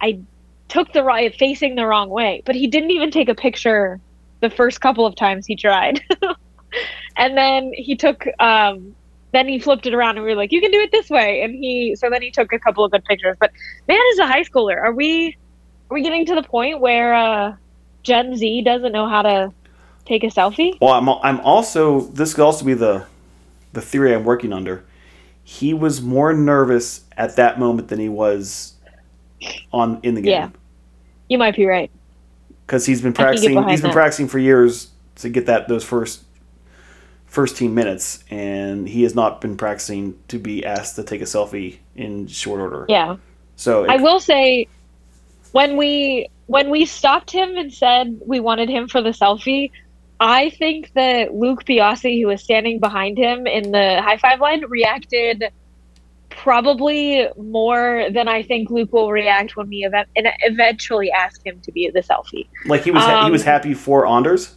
[0.00, 0.20] I
[0.68, 4.00] took the right facing the wrong way." But he didn't even take a picture
[4.40, 6.00] the first couple of times he tried.
[7.16, 8.94] and then he took um
[9.34, 11.42] then he flipped it around and we were like, "You can do it this way."
[11.42, 13.36] And he so then he took a couple of good pictures.
[13.40, 13.50] But
[13.88, 14.76] man is a high schooler.
[14.76, 15.36] Are we
[15.90, 17.56] are we getting to the point where uh
[18.02, 19.52] Gen Z doesn't know how to
[20.04, 20.78] take a selfie?
[20.80, 23.06] Well, I'm, I'm also this could also be the
[23.72, 24.84] the theory I'm working under.
[25.42, 28.74] He was more nervous at that moment than he was
[29.72, 30.32] on in the game.
[30.32, 30.50] Yeah.
[31.28, 31.90] You might be right.
[32.66, 33.68] because he's been I can get practicing.
[33.68, 33.94] He's been that.
[33.94, 36.22] practicing for years to get that those first
[37.34, 41.24] first team minutes, and he has not been practicing to be asked to take a
[41.24, 42.86] selfie in short order.
[42.88, 43.16] Yeah.
[43.56, 44.68] So I will say
[45.52, 49.72] when we when we stopped him and said we wanted him for the selfie,
[50.20, 54.64] I think that Luke Biasi, who was standing behind him in the high five line,
[54.66, 55.44] reacted
[56.30, 61.72] probably more than I think Luke will react when we event- eventually ask him to
[61.72, 62.46] be the selfie.
[62.66, 64.54] like he was ha- he was um, happy for Anders.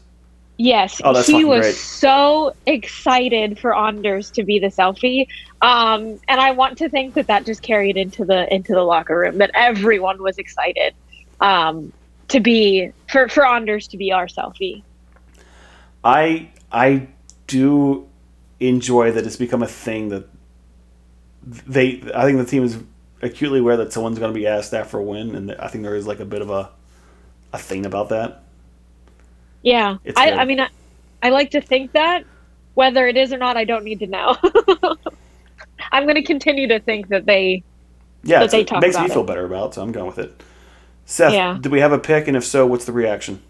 [0.60, 1.76] Yes, Oh, he was great.
[1.76, 5.28] so excited for Anders to be the selfie,
[5.62, 9.20] um, and I want to think that that just carried into the into the locker
[9.20, 9.38] room.
[9.38, 10.96] That everyone was excited
[11.42, 11.94] um,
[12.30, 14.82] to be for for Anders to be our selfie.
[16.04, 17.08] I I
[17.46, 18.08] do
[18.60, 20.28] enjoy that it's become a thing that
[21.44, 22.02] they.
[22.16, 22.80] I think the team is
[23.22, 25.96] acutely aware that someone's going to be asked after a win, and I think there
[25.96, 26.72] is like a bit of a
[27.54, 28.44] a thing about that.
[29.62, 30.40] Yeah, It's I, good.
[30.40, 30.70] I mean, I,
[31.24, 32.24] I like to think that
[32.76, 34.38] whether it is or not, I don't need to know.
[35.92, 37.64] I'm going to continue to think that they.
[38.24, 39.28] Yeah, That it's- they it makes me feel it.
[39.28, 40.42] better about, it, so I'm going with it.
[41.06, 41.58] Seth, Yeah.
[41.62, 43.42] do we have a pick, and if so, what's the reaction?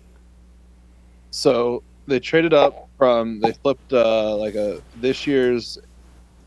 [1.32, 5.78] So they traded up from they flipped uh, like a this year's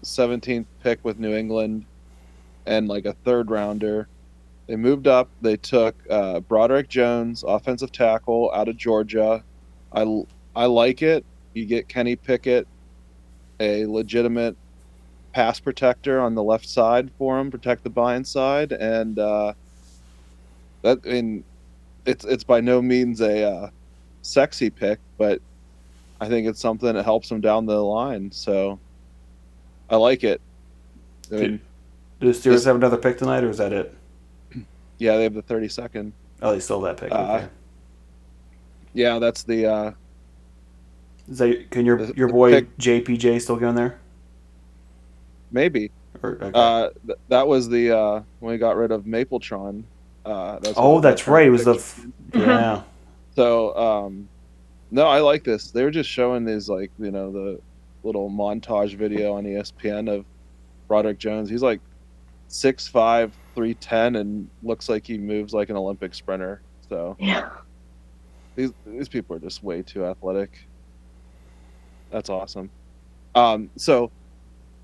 [0.05, 1.85] 17th pick with New England
[2.67, 4.09] and like a third rounder.
[4.67, 5.29] They moved up.
[5.43, 9.43] They took uh, Broderick Jones, offensive tackle out of Georgia.
[9.93, 10.23] I
[10.55, 11.25] I like it.
[11.55, 12.67] You get Kenny Pickett,
[13.59, 14.57] a legitimate
[15.33, 19.53] pass protector on the left side for him, protect the blind side, and uh,
[20.83, 21.45] that I mean,
[22.07, 23.71] it's it's by no means a uh,
[24.23, 25.41] sexy pick, but
[26.21, 28.31] I think it's something that helps him down the line.
[28.33, 28.79] So
[29.89, 30.41] I like it.
[31.33, 31.61] I mean,
[32.21, 33.95] Do the Steelers have another pick tonight, or is that it?
[34.99, 36.13] yeah, they have the 32nd.
[36.43, 37.13] Oh, they stole that pick.
[37.13, 37.49] Uh, okay.
[38.95, 39.93] Yeah, that's the uh,
[41.29, 43.99] Is that can your the- your boy pick- JPJ still go in there?
[45.53, 45.91] maybe.
[46.23, 46.51] Or, okay.
[46.55, 49.85] Uh, th- that was the uh, when we got rid of Mapletron.
[50.25, 51.47] Uh, that's oh, that's right.
[51.47, 52.83] It was the f- yeah.
[53.35, 54.29] So, um,
[54.91, 55.71] no, I like this.
[55.71, 57.61] They were just showing these like you know the
[58.03, 60.25] little montage video on ESPN of
[60.89, 61.49] Broderick Jones.
[61.51, 61.81] He's like
[62.49, 66.61] 6'5", 310, and looks like he moves like an Olympic sprinter.
[66.89, 67.51] So Yeah.
[68.57, 70.69] These these people are just way too athletic.
[72.11, 72.71] That's awesome.
[73.35, 74.11] Um, so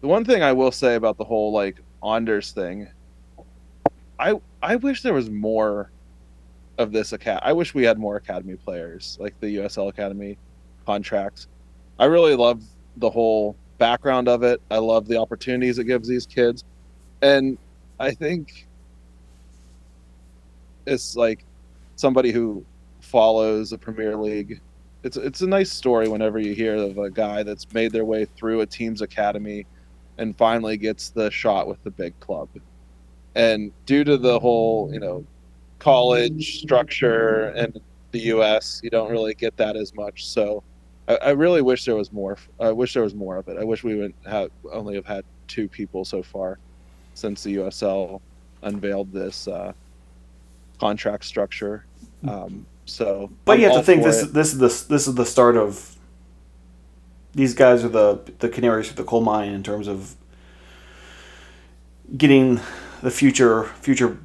[0.00, 2.88] the one thing I will say about the whole like Anders thing,
[4.18, 5.90] I I wish there was more
[6.78, 7.40] of this acad.
[7.42, 10.38] I wish we had more academy players like the USL Academy
[10.84, 11.48] contracts.
[11.98, 12.62] I really love
[12.98, 14.60] the whole background of it.
[14.70, 16.64] I love the opportunities it gives these kids,
[17.22, 17.58] and
[17.98, 18.66] I think
[20.86, 21.44] it's like
[21.96, 22.64] somebody who
[23.06, 24.60] follows the Premier League.
[25.02, 28.24] It's it's a nice story whenever you hear of a guy that's made their way
[28.24, 29.66] through a team's academy
[30.18, 32.48] and finally gets the shot with the big club.
[33.34, 35.24] And due to the whole, you know,
[35.78, 37.74] college structure in
[38.12, 40.26] the US, you don't really get that as much.
[40.26, 40.62] So
[41.06, 42.38] I, I really wish there was more.
[42.58, 43.58] I wish there was more of it.
[43.58, 46.58] I wish we would have only have had two people so far
[47.14, 48.20] since the USL
[48.62, 49.72] unveiled this uh,
[50.80, 51.84] contract structure.
[52.26, 54.32] Um, so, But I'm you have to think this it.
[54.32, 55.92] this is the this is the start of.
[57.34, 60.14] These guys are the the canaries for the coal mine in terms of
[62.16, 62.60] getting
[63.02, 64.18] the future future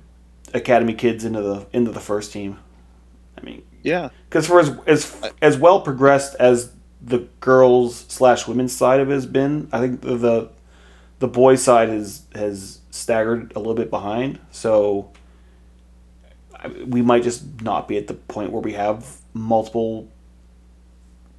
[0.53, 2.59] academy kids into the into the first team.
[3.37, 6.71] I mean, yeah, because for as as as well progressed as
[7.01, 10.49] the girls slash women's side of it has been, I think the the,
[11.19, 14.39] the boys side has has staggered a little bit behind.
[14.51, 15.11] So
[16.85, 20.07] we might just not be at the point where we have multiple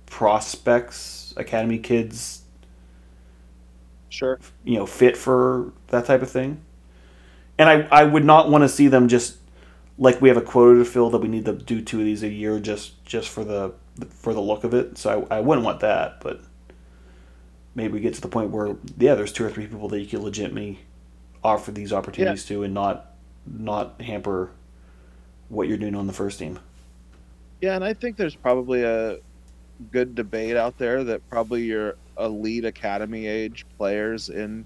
[0.06, 2.42] prospects, academy kids,
[4.08, 4.38] sure.
[4.64, 6.60] you know, fit for that type of thing.
[7.58, 9.36] And I, I would not want to see them just
[9.98, 12.22] like we have a quota to fill that we need to do two of these
[12.22, 13.72] a year just just for the
[14.10, 14.98] for the look of it.
[14.98, 16.40] So I, I wouldn't want that, but
[17.74, 20.06] maybe we get to the point where yeah, there's two or three people that you
[20.06, 20.80] could legitimately
[21.44, 23.14] offer these opportunities to and not
[23.46, 24.50] not hamper
[25.52, 26.58] what you're doing on the first team.
[27.60, 29.18] Yeah, and I think there's probably a
[29.90, 34.64] good debate out there that probably your elite academy age players in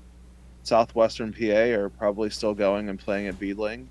[0.62, 3.88] southwestern PA are probably still going and playing at Beadling.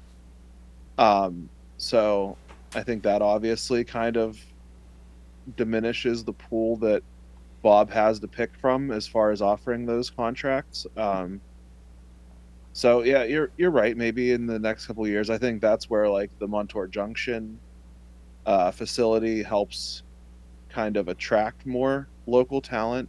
[0.98, 2.38] Um, so
[2.74, 4.40] I think that obviously kind of
[5.58, 7.04] diminishes the pool that
[7.62, 10.88] Bob has to pick from as far as offering those contracts.
[10.96, 11.42] Um,
[12.76, 13.96] so yeah, you're you're right.
[13.96, 17.58] Maybe in the next couple years, I think that's where like the Montour Junction
[18.46, 20.04] uh, facility helps
[20.68, 23.08] kind of attract more local talent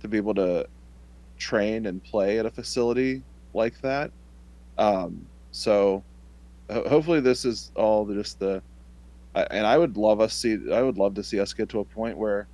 [0.00, 0.68] to be able to
[1.38, 3.22] train and play at a facility
[3.54, 4.10] like that.
[4.76, 6.04] Um, so
[6.70, 8.62] ho- hopefully this is all just the,
[9.34, 11.84] and I would love us see, I would love to see us get to a
[11.84, 12.46] point where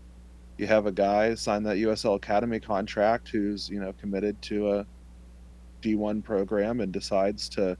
[0.58, 4.86] you have a guy sign that USL Academy contract who's you know committed to a
[5.84, 7.76] D1 program and decides to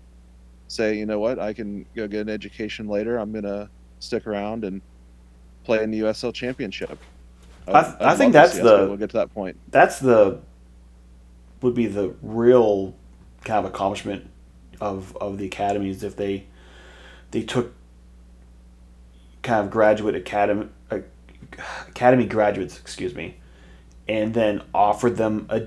[0.69, 3.17] say, you know what, I can go get an education later.
[3.19, 4.83] I'm gonna stick around and
[5.65, 6.99] play in the USL Championship.
[7.67, 9.57] I- I I'd think that's the- We'll get to that point.
[9.71, 10.41] That's the
[11.63, 12.95] would be the real
[13.43, 14.29] kind of accomplishment
[14.83, 16.45] of of the academies if they
[17.31, 17.73] they took
[19.43, 20.69] kind of graduate academy
[21.89, 23.37] academy graduates, excuse me,
[24.09, 25.63] and then offered them a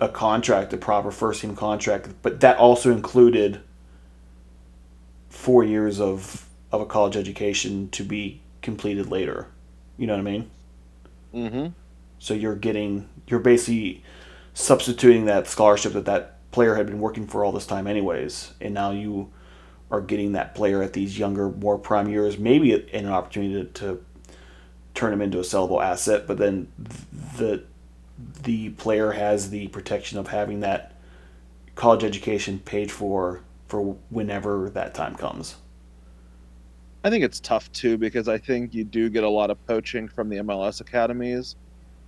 [0.00, 3.60] a contract, a proper first team contract, but that also included
[5.28, 9.46] four years of of a college education to be completed later.
[9.96, 10.50] You know what I mean?
[11.34, 11.66] Mm-hmm.
[12.18, 14.02] So you're getting you're basically
[14.54, 18.74] substituting that scholarship that that player had been working for all this time anyways, and
[18.74, 19.30] now you
[19.90, 24.04] are getting that player at these younger, more prime years, maybe an opportunity to, to
[24.94, 26.26] turn him into a sellable asset.
[26.26, 26.68] But then
[27.36, 27.64] the
[28.42, 30.92] the player has the protection of having that
[31.74, 35.56] college education paid for for whenever that time comes.
[37.02, 40.08] I think it's tough too because I think you do get a lot of poaching
[40.08, 41.56] from the MLS academies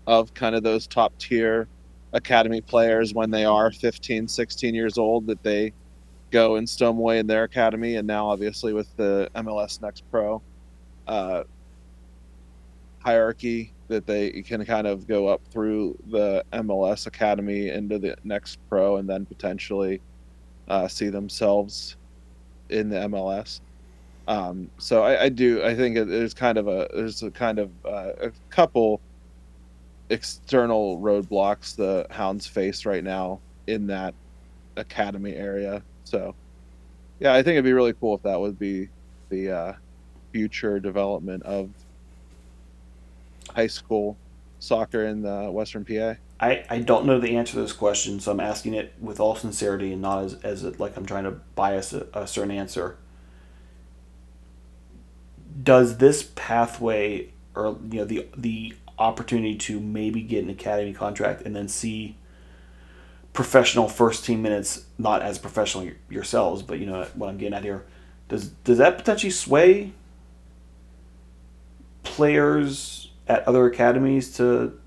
[0.06, 1.68] of kind of those top tier
[2.12, 5.72] academy players when they are 15, 16 years old that they
[6.30, 7.96] go and stow 'em away in their academy.
[7.96, 10.40] And now, obviously, with the MLS Next Pro
[11.06, 11.44] uh,
[13.00, 18.58] hierarchy, that they can kind of go up through the MLS academy into the Next
[18.68, 20.00] Pro and then potentially
[20.68, 21.96] uh, see themselves
[22.68, 23.60] in the MLS.
[24.28, 25.62] Um, so I, I do.
[25.62, 29.00] I think there's kind of a there's a kind of uh, a couple
[30.10, 34.14] external roadblocks the Hounds face right now in that
[34.76, 35.82] academy area.
[36.04, 36.34] So,
[37.20, 38.88] yeah, I think it'd be really cool if that would be
[39.28, 39.72] the uh,
[40.32, 41.70] future development of
[43.54, 44.16] high school
[44.58, 46.14] soccer in the Western PA.
[46.38, 49.36] I, I don't know the answer to this question, so I'm asking it with all
[49.36, 52.98] sincerity and not as, as it, like I'm trying to bias a, a certain answer.
[55.62, 61.42] Does this pathway or you know the the opportunity to maybe get an academy contract
[61.42, 62.16] and then see
[63.32, 67.64] professional first team minutes, not as professional yourselves, but you know what I'm getting at
[67.64, 67.84] here.
[68.28, 69.92] Does does that potentially sway
[72.02, 74.78] players at other academies to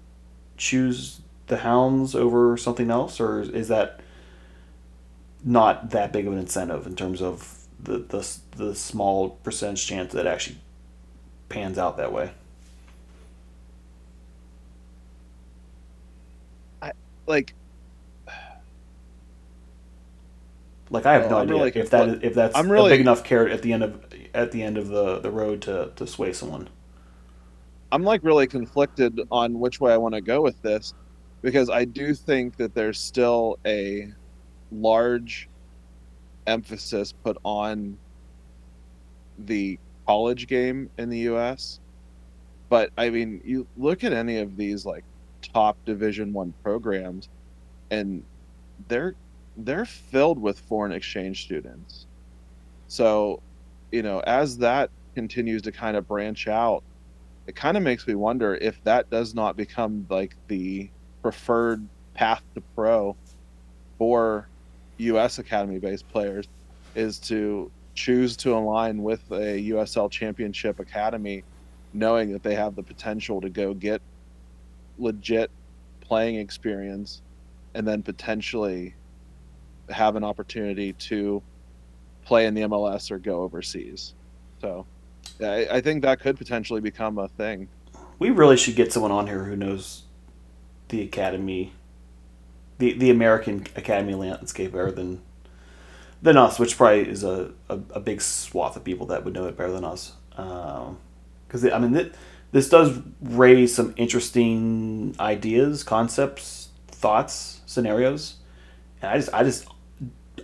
[0.58, 4.00] choose the Hounds over something else, or is that
[5.44, 10.14] not that big of an incentive in terms of the the, the small percentage chance
[10.14, 10.58] that actually
[11.50, 12.32] pans out that way?
[16.82, 16.92] I
[17.28, 17.54] like
[20.90, 22.74] like I have Well, no I'm idea really if that is, if that's I'm a
[22.74, 25.62] really- big enough carrot at the end of at the end of the, the road
[25.64, 26.70] to, to sway someone.
[27.92, 30.94] I'm like really conflicted on which way I want to go with this
[31.42, 34.14] because I do think that there's still a
[34.72, 35.50] large
[36.46, 37.98] emphasis put on
[39.40, 41.80] the college game in the US.
[42.70, 45.04] But I mean, you look at any of these like
[45.42, 47.30] top division 1 programs
[47.90, 48.24] and
[48.88, 49.16] they're
[49.58, 52.06] they're filled with foreign exchange students.
[52.88, 53.42] So,
[53.92, 56.84] you know, as that continues to kind of branch out
[57.50, 60.88] it kind of makes me wonder if that does not become like the
[61.24, 61.84] preferred
[62.14, 63.16] path to pro
[63.98, 64.48] for
[65.00, 66.48] US Academy based players
[66.94, 71.44] is to choose to align with a USL Championship Academy,
[71.92, 74.00] knowing that they have the potential to go get
[75.00, 75.50] legit
[76.02, 77.24] playing experience
[77.74, 78.94] and then potentially
[79.90, 81.42] have an opportunity to
[82.26, 84.14] play in the MLS or go overseas.
[84.62, 84.86] So
[85.42, 87.70] I, I think that could potentially become a thing.
[88.18, 90.04] We really should get someone on here who knows
[90.90, 91.74] the academy,
[92.78, 95.22] the the American academy landscape better than
[96.22, 99.46] than us, which probably is a, a, a big swath of people that would know
[99.46, 100.14] it better than us.
[100.36, 100.98] Um,
[101.48, 102.12] because I mean, th-
[102.52, 108.36] this does raise some interesting ideas, concepts, thoughts, scenarios,
[109.02, 109.68] and I just I just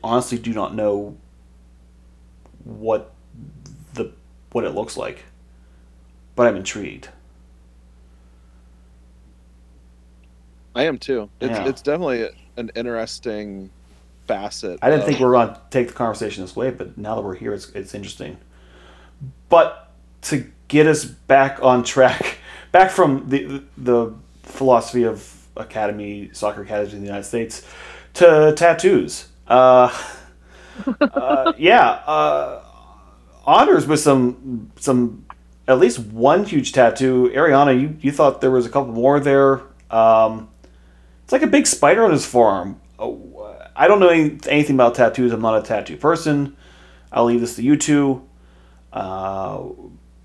[0.04, 1.18] honestly do not know
[2.64, 3.14] what
[3.94, 4.12] the
[4.52, 5.24] what it looks like,
[6.36, 7.10] but I'm intrigued.
[10.76, 11.30] I am too.
[11.40, 11.68] It's Yeah.
[11.68, 13.70] it's definitely an interesting
[14.28, 14.80] facet.
[14.82, 17.16] I didn't of- think we were going to take the conversation this way, but now
[17.16, 18.38] that we're here, it's, it's interesting.
[19.50, 19.90] But
[20.24, 22.40] to get us back on track,
[22.72, 27.66] back from the the philosophy of academy soccer academies in the United States
[28.16, 29.28] to tattoos.
[29.48, 29.90] Uh,
[31.02, 32.65] uh, yeah, uh,
[33.46, 35.26] honors with some some
[35.68, 37.32] at least one huge tattoo.
[37.34, 39.62] Ariana, you you thought there was a couple more there.
[39.90, 40.50] Um,
[41.24, 42.80] it's like a big spider on his forearm.
[43.00, 45.32] Oh, I don't know any, anything about tattoos.
[45.32, 46.56] I'm not a tattoo person.
[47.12, 48.28] I'll leave this to you two.
[48.94, 49.64] Uh,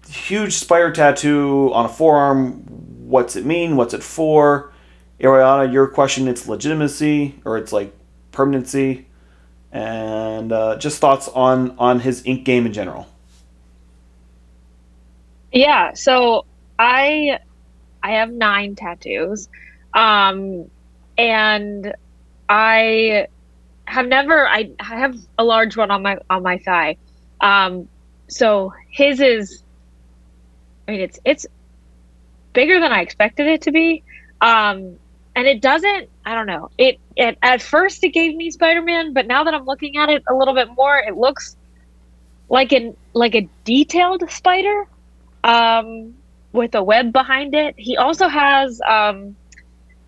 [0.09, 2.63] huge spider tattoo on a forearm.
[3.09, 3.77] What's it mean?
[3.77, 4.73] What's it for?
[5.21, 7.95] Ariana, your question its legitimacy or its like
[8.33, 9.07] permanency,
[9.73, 13.07] and uh, just thoughts on on his ink game in general.
[15.53, 16.45] Yeah, so
[16.79, 17.39] I
[18.03, 19.49] I have nine tattoos.
[19.95, 20.71] Um
[21.19, 21.93] and
[22.49, 23.27] I
[23.85, 26.97] have never I, I have a large one on my on my thigh.
[27.41, 27.89] Um
[28.29, 29.63] so his is
[30.87, 31.47] I mean it's it's
[32.53, 34.03] bigger than I expected it to be.
[34.41, 34.97] Um
[35.35, 36.71] and it doesn't I don't know.
[36.79, 40.23] It, it at first it gave me Spider-Man, but now that I'm looking at it
[40.29, 41.57] a little bit more, it looks
[42.49, 44.87] like an like a detailed spider
[45.45, 46.15] um,
[46.53, 47.75] with a web behind it.
[47.77, 49.37] He also has um,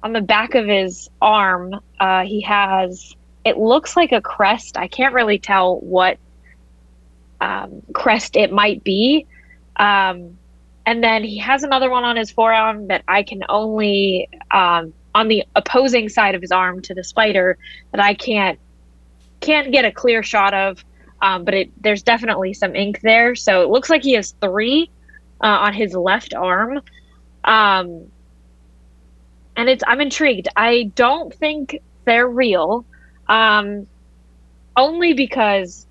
[0.02, 4.76] on the back of his arm, uh, he has it looks like a crest.
[4.78, 6.18] I can't really tell what
[7.40, 9.26] um, crest it might be.
[9.76, 10.38] Um,
[10.86, 15.28] and then he has another one on his forearm that I can only um, on
[15.28, 17.58] the opposing side of his arm to the spider
[17.90, 18.58] that I can't
[19.40, 20.84] can't get a clear shot of.
[21.20, 24.90] Um, but it, there's definitely some ink there, so it looks like he has three
[25.40, 26.80] uh, on his left arm.
[27.44, 28.10] Um,
[29.56, 30.48] and it's I'm intrigued.
[30.56, 32.84] I don't think they're real,
[33.28, 33.86] um,
[34.76, 35.86] only because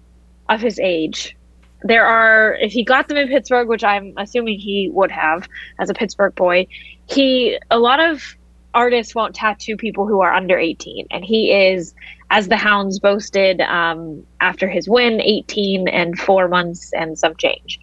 [0.50, 1.38] of his age.
[1.84, 5.48] There are, if he got them in Pittsburgh, which I'm assuming he would have
[5.80, 6.68] as a Pittsburgh boy,
[7.08, 8.36] he a lot of
[8.74, 11.94] artists won't tattoo people who are under 18, and he is,
[12.30, 17.80] as the Hounds boasted um, after his win, 18 and four months and some change.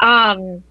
[0.00, 0.62] Um,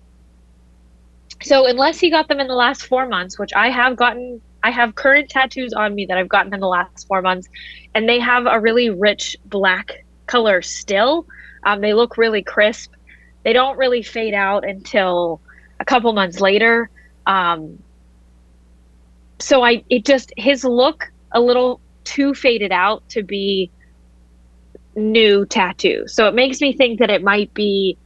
[1.41, 4.72] so unless he got them in the last four months, which I have gotten, I
[4.72, 7.49] have current tattoos on me that I've gotten in the last four months,
[7.93, 11.26] and they have a really rich black color still.
[11.64, 12.93] Um, they look really crisp.
[13.43, 15.41] They don't really fade out until
[15.80, 16.89] a couple months later.
[17.26, 17.80] Um,
[19.43, 23.71] so I, it just his look a little too faded out to be
[24.95, 26.03] new tattoo.
[26.07, 27.97] So it makes me think that it might be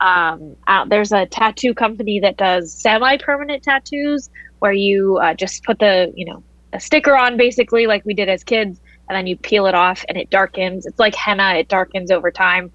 [0.00, 4.28] um, out, there's a tattoo company that does semi-permanent tattoos
[4.58, 6.42] where you uh, just put the you know
[6.72, 10.04] a sticker on basically like we did as kids and then you peel it off
[10.08, 12.72] and it darkens it's like henna it darkens over time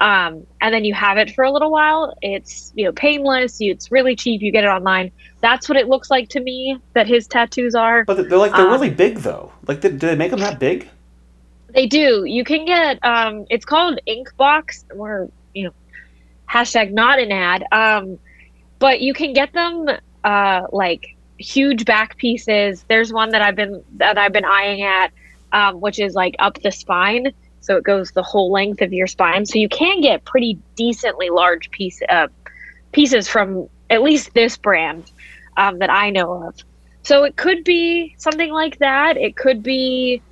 [0.00, 3.92] um, and then you have it for a little while it's you know painless it's
[3.92, 7.26] really cheap you get it online that's what it looks like to me that his
[7.26, 9.52] tattoos are But they're like they're Um, really big though.
[9.66, 10.88] Like, did, did they make them that big?
[11.72, 12.24] They do.
[12.24, 15.72] You can get um it's called Inkbox or you know
[16.48, 17.64] hashtag not an ad.
[17.72, 18.18] Um
[18.78, 19.88] but you can get them
[20.24, 22.84] uh like huge back pieces.
[22.88, 25.10] There's one that I've been that I've been eyeing at,
[25.52, 27.32] um, which is like up the spine.
[27.60, 29.46] So it goes the whole length of your spine.
[29.46, 32.28] So you can get pretty decently large piece uh,
[32.92, 35.10] pieces from at least this brand
[35.56, 36.56] um, that I know of.
[37.02, 39.16] So it could be something like that.
[39.16, 40.22] It could be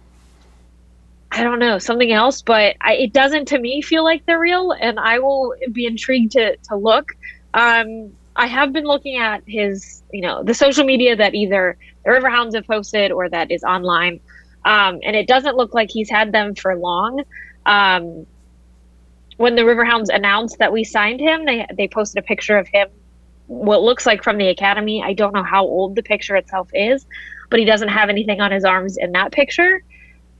[1.31, 4.73] I don't know something else, but I, it doesn't to me feel like they're real,
[4.73, 7.13] and I will be intrigued to to look.
[7.55, 12.11] Um, I have been looking at his, you know, the social media that either the
[12.11, 14.21] Riverhounds have posted or that is online,
[14.69, 17.23] um, and it doesn't look like he's had them for long.
[17.65, 18.27] Um,
[19.39, 22.89] when the Riverhounds announced that we signed him, they they posted a picture of him,
[23.47, 25.03] what looks like from the academy.
[25.03, 27.07] I don't know how old the picture itself is,
[27.49, 29.83] but he doesn't have anything on his arms in that picture.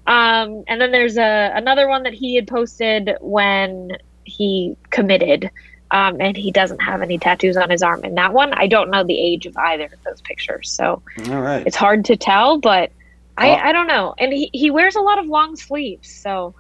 [0.07, 3.93] Um, and then there's a another one that he had posted when
[4.25, 5.51] he committed,
[5.91, 8.53] um, and he doesn't have any tattoos on his arm in that one.
[8.53, 11.67] I don't know the age of either of those pictures, so All right.
[11.67, 12.59] it's hard to tell.
[12.59, 12.93] But
[13.39, 14.15] I, I don't know.
[14.19, 16.55] And he, he wears a lot of long sleeves, so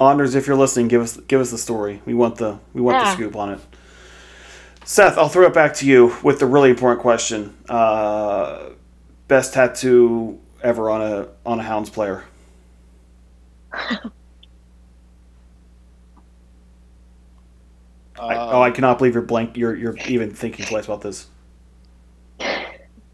[0.00, 2.02] Anders, if you're listening, give us give us the story.
[2.04, 3.60] We want the we want the scoop on it.
[4.84, 7.56] Seth, I'll throw it back to you with the really important question.
[7.68, 8.70] Uh,
[9.28, 12.24] best tattoo ever on a on a Hounds player.
[18.18, 19.56] I, oh, I Um, cannot believe you're blank.
[19.56, 21.28] You're you're even thinking twice about this.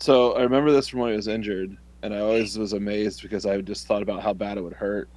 [0.01, 3.47] So I remember this from when he was injured, and I always was amazed because
[3.47, 5.09] I just thought about how bad it would hurt.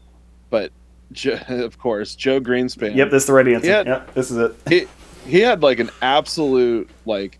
[0.49, 0.71] But
[1.11, 2.95] Jo- of course, Joe Greenspan.
[2.95, 3.67] Yep, that's the right answer.
[3.67, 3.83] Yeah.
[3.85, 4.55] Yep, this is it.
[4.69, 4.87] He
[5.25, 7.39] he had like an absolute like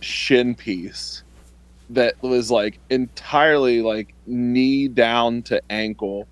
[0.00, 1.22] shin piece
[1.90, 6.26] that was like entirely like knee down to ankle,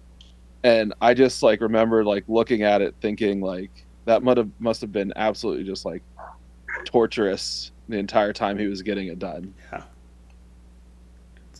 [0.65, 3.71] and I just like remember like looking at it thinking like
[4.07, 6.03] that must have must have been absolutely just like
[6.85, 9.53] torturous the entire time he was getting it done.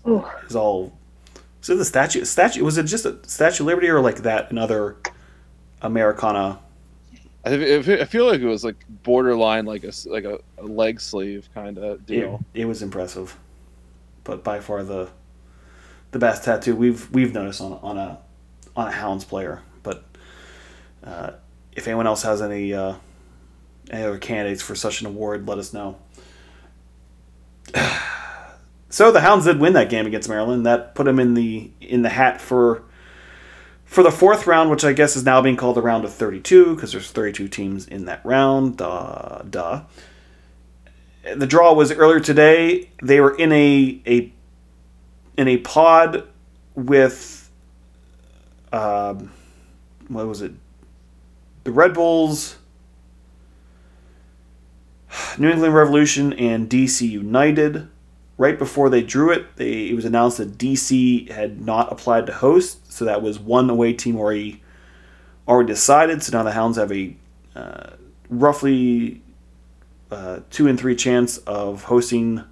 [0.09, 0.25] Ooh.
[0.45, 0.97] It's all.
[1.61, 2.25] Was it the statue?
[2.25, 2.65] Statue?
[2.65, 4.51] Was it just a Statue of Liberty or like that?
[4.51, 4.97] Another
[5.83, 6.59] Americana.
[7.45, 10.63] I, I I feel like it was like borderline like a s- like a, a
[10.65, 12.45] leg sleeve kind of It, deal.
[12.55, 13.37] it was impressive,
[14.25, 15.09] but by far the
[16.11, 18.19] the best tattoo we've we've noticed on on a
[18.77, 19.63] on a Hounds player.
[19.83, 20.05] But
[21.05, 21.33] uh,
[21.73, 22.95] if anyone else has any uh,
[23.91, 25.99] any other candidates for such an award, let us know.
[28.91, 30.67] So the Hounds did win that game against Maryland.
[30.67, 32.83] That put them in the in the hat for
[33.85, 36.75] for the fourth round, which I guess is now being called the round of 32
[36.75, 38.77] because there's 32 teams in that round.
[38.79, 39.83] Duh, duh.
[41.35, 42.91] The draw was earlier today.
[43.01, 44.33] They were in a a
[45.37, 46.27] in a pod
[46.75, 47.49] with
[48.73, 49.31] um,
[50.09, 50.53] what was it?
[51.63, 52.57] The Red Bulls,
[55.39, 57.89] New England Revolution, and DC United
[58.41, 62.33] right before they drew it, they it was announced that DC had not applied to
[62.33, 64.63] host, so that was one away team already
[65.47, 66.23] already decided.
[66.23, 67.15] So now the Hounds have a
[67.55, 67.91] uh,
[68.31, 69.21] roughly
[70.11, 72.43] uh, two and three chance of hosting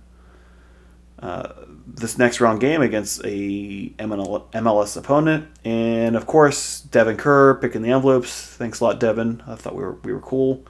[1.20, 1.54] uh,
[1.86, 7.92] this next round game against a MLS opponent, and of course Devin Kerr picking the
[7.92, 8.46] envelopes.
[8.46, 9.42] Thanks a lot, Devin.
[9.46, 10.66] I thought we were we were cool.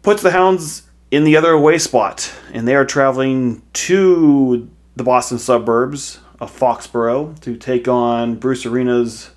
[0.00, 5.38] Puts the Hounds in the other away spot, and they are traveling to the Boston
[5.38, 9.30] suburbs of Foxborough to take on Bruce Arena's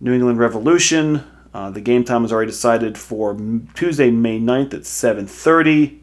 [0.00, 1.24] New England Revolution.
[1.54, 3.34] Uh, the game time is already decided for
[3.72, 5.98] Tuesday, May 9th at 7.30.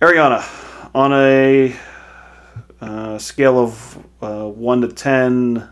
[0.00, 0.42] Ariana,
[0.94, 1.76] on a
[2.80, 5.68] uh, scale of uh, 1 to 10,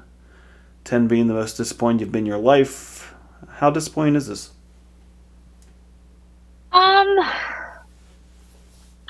[0.84, 3.14] 10 being the most disappointing you've been in your life.
[3.48, 4.53] How disappointing is this?
[6.74, 7.18] Um,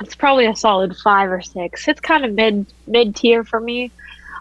[0.02, 1.88] it's probably a solid five or six.
[1.88, 3.90] It's kind of mid mid tier for me,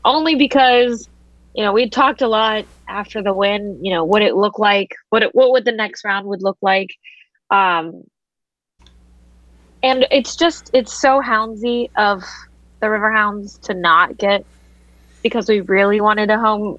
[0.04, 1.08] only because
[1.54, 3.80] you know we talked a lot after the win.
[3.82, 6.58] You know what it looked like, what it what would the next round would look
[6.62, 6.90] like,
[7.50, 8.04] um,
[9.82, 12.24] and it's just it's so houndsy of
[12.82, 14.46] the Riverhounds to not get
[15.22, 16.78] because we really wanted a home,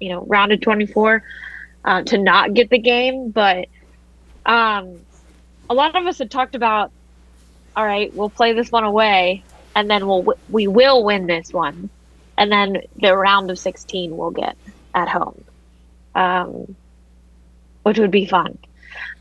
[0.00, 1.22] you know, round of twenty four,
[1.86, 3.68] uh, to not get the game, but
[4.44, 5.00] um
[5.70, 6.90] a lot of us had talked about
[7.76, 9.42] all right we'll play this one away
[9.74, 11.88] and then we'll we will win this one
[12.36, 14.56] and then the round of 16 we'll get
[14.94, 15.44] at home.
[16.14, 16.74] Um,
[17.84, 18.58] which would be fun.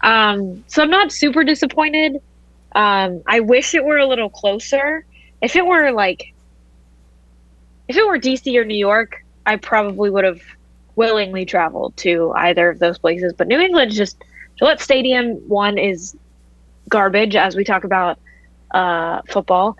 [0.02, 2.22] Um, so i'm not super disappointed.
[2.74, 5.06] Um, i wish it were a little closer.
[5.41, 6.34] If it were like
[7.88, 10.41] if it were dc or new york i probably would have
[10.95, 14.18] willingly traveled to either of those places but new england just
[14.58, 16.18] Gillette Stadium one is
[16.88, 18.20] garbage as we talk about
[18.72, 19.78] uh, football,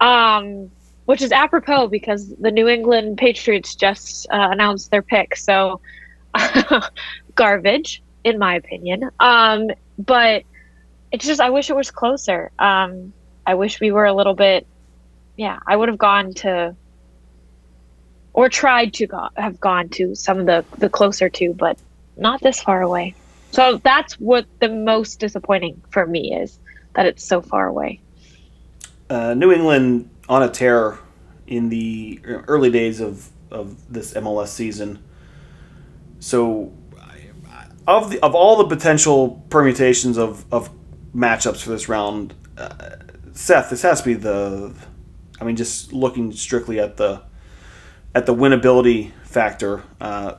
[0.00, 0.70] um,
[1.04, 5.36] which is apropos because the New England Patriots just uh, announced their pick.
[5.36, 5.80] So,
[7.34, 9.10] garbage, in my opinion.
[9.18, 10.44] Um, but
[11.12, 12.50] it's just, I wish it was closer.
[12.58, 13.12] Um,
[13.46, 14.66] I wish we were a little bit,
[15.36, 16.76] yeah, I would have gone to,
[18.32, 21.78] or tried to go, have gone to some of the, the closer to, but
[22.16, 23.14] not this far away.
[23.52, 26.58] So that's what the most disappointing for me is
[26.94, 28.00] that it's so far away.
[29.08, 30.98] Uh, New England on a tear
[31.46, 35.02] in the early days of, of this MLS season.
[36.20, 36.72] So,
[37.86, 40.70] of the of all the potential permutations of, of
[41.14, 42.96] matchups for this round, uh,
[43.32, 44.72] Seth, this has to be the.
[45.40, 47.22] I mean, just looking strictly at the
[48.14, 49.82] at the winnability factor.
[50.00, 50.34] Uh,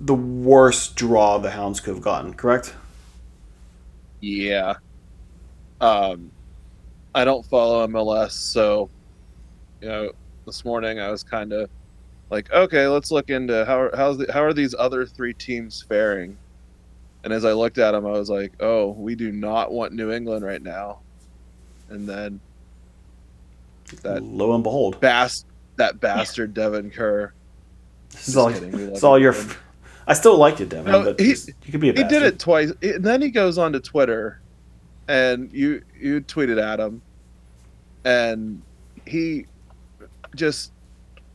[0.00, 2.74] the worst draw the Hounds could have gotten, correct?
[4.20, 4.74] Yeah.
[5.80, 6.30] Um,
[7.14, 8.90] I don't follow MLS, so
[9.80, 10.12] you know,
[10.44, 11.70] this morning I was kind of
[12.30, 16.36] like, okay, let's look into how how's the, how are these other three teams faring?
[17.24, 20.12] And as I looked at them, I was like, oh, we do not want New
[20.12, 21.00] England right now.
[21.90, 22.40] And then
[24.02, 25.46] that lo and behold, bast
[25.76, 27.32] that bastard Devin Kerr.
[28.10, 29.34] This is all, it's all your.
[30.08, 30.90] I still liked it, Devin.
[30.90, 33.58] No, but he, you could be a He did it twice, and then he goes
[33.58, 34.40] on to Twitter,
[35.06, 37.02] and you you tweeted at him,
[38.04, 38.62] and
[39.06, 39.44] he
[40.34, 40.72] just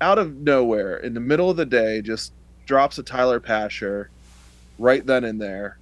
[0.01, 2.34] out of nowhere in the middle of the day just
[2.65, 4.09] drops a Tyler Pasher
[4.80, 5.78] right then and there.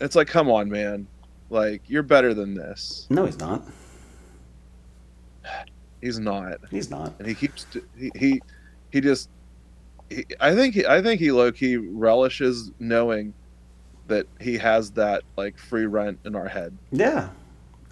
[0.00, 1.06] It's like, come on, man.
[1.48, 3.06] Like, you're better than this.
[3.10, 3.62] No, he's not.
[6.00, 6.58] He's not.
[6.70, 7.14] He's not.
[7.18, 8.42] And he keeps he he,
[8.90, 9.28] he just
[10.40, 13.34] I think he, I think he low key relishes knowing
[14.08, 16.76] that he has that like free rent in our head.
[16.90, 17.30] Yeah,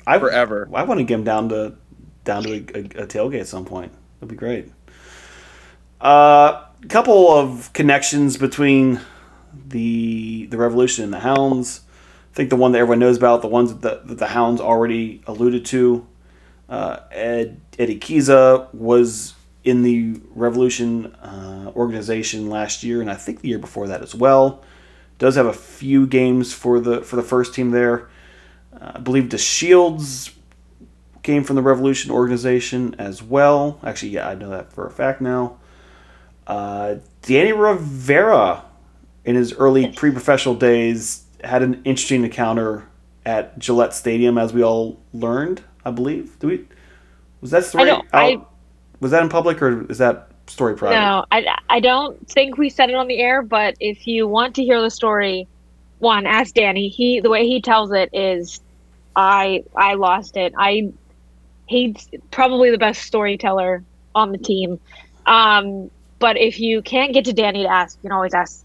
[0.06, 0.68] I forever.
[0.74, 1.76] I want to get him down to
[2.24, 3.92] down to a, a, a tailgate at some point.
[4.20, 4.70] That'd be great.
[6.00, 9.00] A uh, couple of connections between
[9.68, 11.82] the the Revolution and the Hounds.
[12.32, 14.60] I think the one that everyone knows about, the ones that the, that the Hounds
[14.60, 16.06] already alluded to.
[16.68, 19.34] Uh, Ed Eddie Kizza was
[19.64, 24.14] in the Revolution uh, organization last year, and I think the year before that as
[24.14, 24.62] well.
[25.18, 28.08] Does have a few games for the for the first team there.
[28.72, 30.30] Uh, I believe the Shields
[31.22, 33.80] came from the Revolution organization as well.
[33.82, 35.58] Actually, yeah, I know that for a fact now.
[36.46, 38.64] Uh, Danny Rivera,
[39.24, 42.86] in his early pre-professional days, had an interesting encounter
[43.26, 45.62] at Gillette Stadium, as we all learned.
[45.84, 46.38] I believe.
[46.38, 46.64] Do we?
[47.40, 47.90] Was that story?
[47.90, 48.40] I, I
[49.00, 50.96] was that in public or is that story private?
[50.96, 53.42] No, I, I don't think we said it on the air.
[53.42, 55.46] But if you want to hear the story,
[55.98, 56.88] one ask Danny.
[56.88, 58.60] He the way he tells it is,
[59.14, 60.52] I I lost it.
[60.56, 60.92] I
[61.66, 63.84] he's probably the best storyteller
[64.14, 64.80] on the team.
[65.26, 68.64] Um, but if you can't get to Danny to ask, you can always ask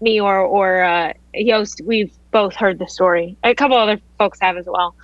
[0.00, 1.82] me or or uh, Yost.
[1.84, 3.36] We've both heard the story.
[3.44, 4.94] A couple other folks have as well.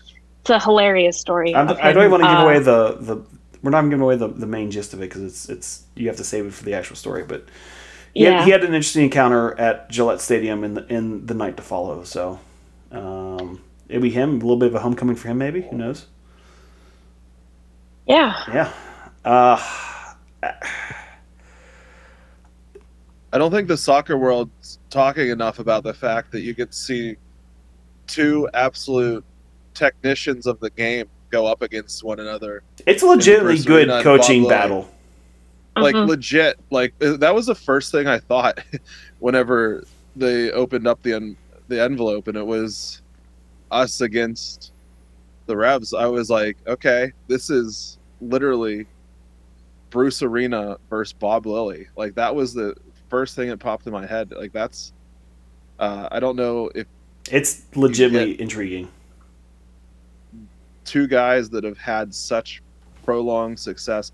[0.41, 1.55] It's a hilarious story.
[1.55, 3.23] I don't even want to give uh, away the, the
[3.63, 6.09] we're not even giving away the, the main gist of it because it's it's you
[6.09, 7.25] have to save it for the actual story.
[7.25, 7.47] But
[8.15, 8.39] he, yeah.
[8.39, 11.63] had, he had an interesting encounter at Gillette Stadium in the in the night to
[11.63, 12.05] follow.
[12.05, 12.41] So
[12.91, 14.31] um, it'll be him.
[14.31, 15.63] A little bit of a homecoming for him, maybe.
[15.63, 16.07] Who knows?
[18.07, 18.35] Yeah.
[18.53, 18.73] Yeah.
[19.25, 19.61] Uh,
[23.33, 26.77] I don't think the soccer world's talking enough about the fact that you get to
[26.77, 27.17] see
[28.07, 29.25] two absolute
[29.75, 32.63] technicians of the game go up against one another.
[32.87, 34.89] It's a legitimately good coaching battle.
[35.77, 36.05] like Uh-huh.
[36.07, 38.59] legit like uh, that was the first thing i thought
[39.21, 39.85] whenever
[40.17, 41.37] they opened up the en-
[41.69, 43.01] the envelope and it was
[43.71, 44.73] us against
[45.47, 48.85] the revs i was like okay this is literally
[49.91, 52.75] bruce arena versus bob lilley like that was the
[53.09, 54.93] first thing that popped in my head like that's
[55.79, 56.87] uh, i don't know if
[57.31, 58.89] It's legitimately intriguing.
[60.91, 62.63] Two guys that have had such
[63.05, 64.11] prolonged success,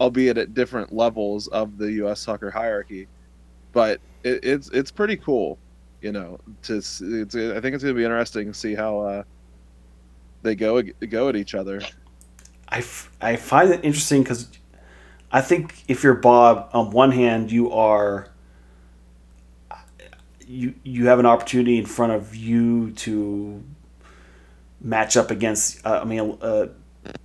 [0.00, 2.18] albeit at different levels of the U.S.
[2.18, 3.06] soccer hierarchy.
[3.72, 5.56] But it, it's it's pretty cool,
[6.02, 6.40] you know.
[6.64, 9.22] To s- it's, I think it's going to be interesting to see how uh,
[10.42, 11.80] they go go at each other.
[12.68, 14.48] I, f- I find it interesting because
[15.30, 18.30] I think if you're Bob, on one hand, you are
[20.44, 23.62] you you have an opportunity in front of you to
[24.80, 25.84] match up against.
[25.86, 26.68] Uh, I mean, a,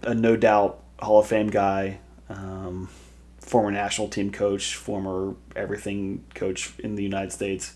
[0.03, 1.99] a no doubt Hall of Fame guy,
[2.29, 2.89] um,
[3.39, 7.73] former national team coach, former everything coach in the United States.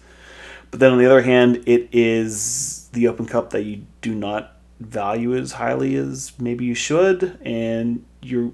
[0.72, 4.58] But then on the other hand, it is the Open Cup that you do not
[4.80, 8.52] value as highly as maybe you should, and you're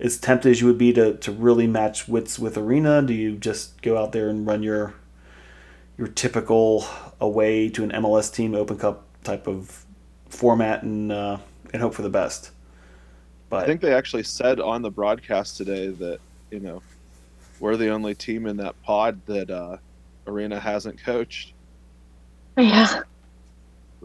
[0.00, 3.02] as tempted as you would be to, to really match wits with Arena.
[3.02, 4.94] Do you just go out there and run your
[5.96, 6.86] your typical
[7.20, 9.84] away to an MLS team Open Cup type of
[10.32, 11.38] format and uh,
[11.72, 12.52] and hope for the best?
[13.48, 16.20] But I think they actually said on the broadcast today that
[16.50, 16.82] you know
[17.60, 19.76] we're the only team in that pod that uh,
[20.26, 21.52] Arena hasn't coached.
[22.56, 23.02] Yeah.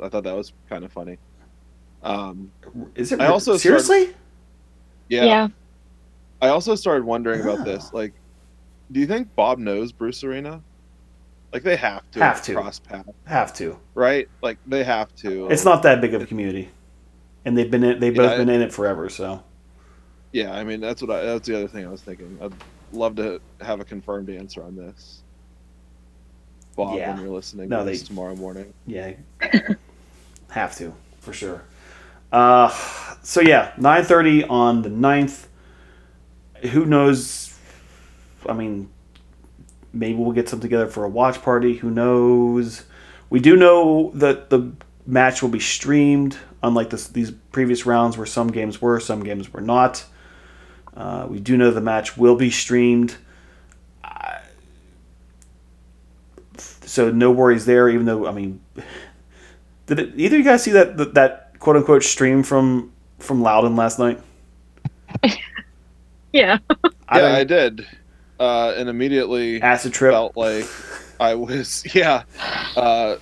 [0.01, 1.17] I thought that was kind of funny.
[2.03, 2.51] Um,
[2.95, 4.13] is it I also seriously?
[5.09, 5.47] yeah, Yeah.
[6.41, 7.91] I also started wondering about this.
[7.93, 8.13] Like,
[8.91, 10.61] do you think Bob knows Bruce Arena?
[11.53, 12.53] Like, they have to Have to.
[12.53, 13.79] cross paths, Have to.
[13.95, 14.27] right?
[14.41, 15.47] Like, they have to.
[15.49, 16.69] It's not that big of a community,
[17.45, 19.07] and they've been in, they've both Yeah, been in it forever.
[19.09, 19.43] So
[20.33, 21.21] Yeah, I mean, that's what I.
[21.25, 22.37] That's the other thing I was thinking.
[22.41, 22.51] I'd
[22.91, 25.23] love to have a confirmed answer on this,
[26.75, 27.13] Bob, Yeah.
[27.13, 28.73] when you're listening No, to they- this tomorrow morning.
[28.85, 29.13] yeah,
[30.49, 31.63] have to for sure.
[32.31, 32.69] Uh,
[33.23, 35.45] so yeah, nine thirty on the 9th.
[36.71, 37.57] Who knows?
[38.49, 38.89] I mean,
[39.97, 41.75] maybe we'll get some together for a watch party.
[41.77, 42.83] Who knows?
[43.29, 44.71] We do know that the
[45.05, 49.51] match will be streamed, unlike this, these previous rounds where some games were, some games
[49.51, 50.05] were not.
[50.95, 53.17] Uh, we do know the match will be streamed.
[54.03, 54.39] I-
[56.57, 57.89] So no worries there.
[57.89, 58.61] Even though I mean,
[59.85, 63.41] did it, either of you guys see that that, that quote unquote stream from from
[63.41, 64.21] Loudoun last night?
[66.33, 66.59] Yeah.
[67.07, 67.87] I yeah, I did,
[68.39, 70.11] uh, and immediately acid trip.
[70.13, 70.65] felt like
[71.19, 71.83] I was.
[71.95, 72.23] Yeah,
[72.75, 73.17] uh,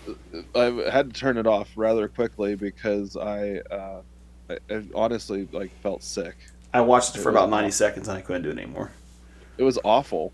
[0.55, 4.01] I had to turn it off rather quickly because I, uh,
[4.49, 6.36] I, I honestly like felt sick.
[6.74, 7.72] I watched it for It about ninety awful.
[7.72, 8.91] seconds and I couldn't do it anymore.
[9.57, 10.34] it was awful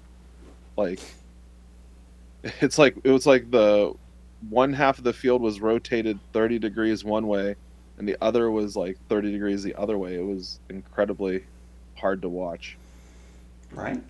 [0.78, 1.00] like
[2.44, 3.94] it's like it was like the
[4.50, 7.56] one half of the field was rotated 30 degrees one way
[8.00, 11.44] and the other was like 30 degrees the other way it was incredibly
[11.96, 12.80] hard to watch
[13.72, 14.02] Right?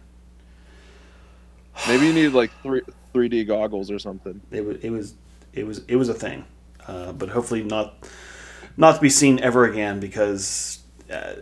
[1.88, 2.82] Maybe you need like three
[3.13, 5.15] 3d goggles or something It was it was
[5.53, 6.45] it was it was a thing,
[6.88, 8.07] uh, but hopefully not
[8.78, 10.80] not to be seen ever again because.
[11.11, 11.34] Uh,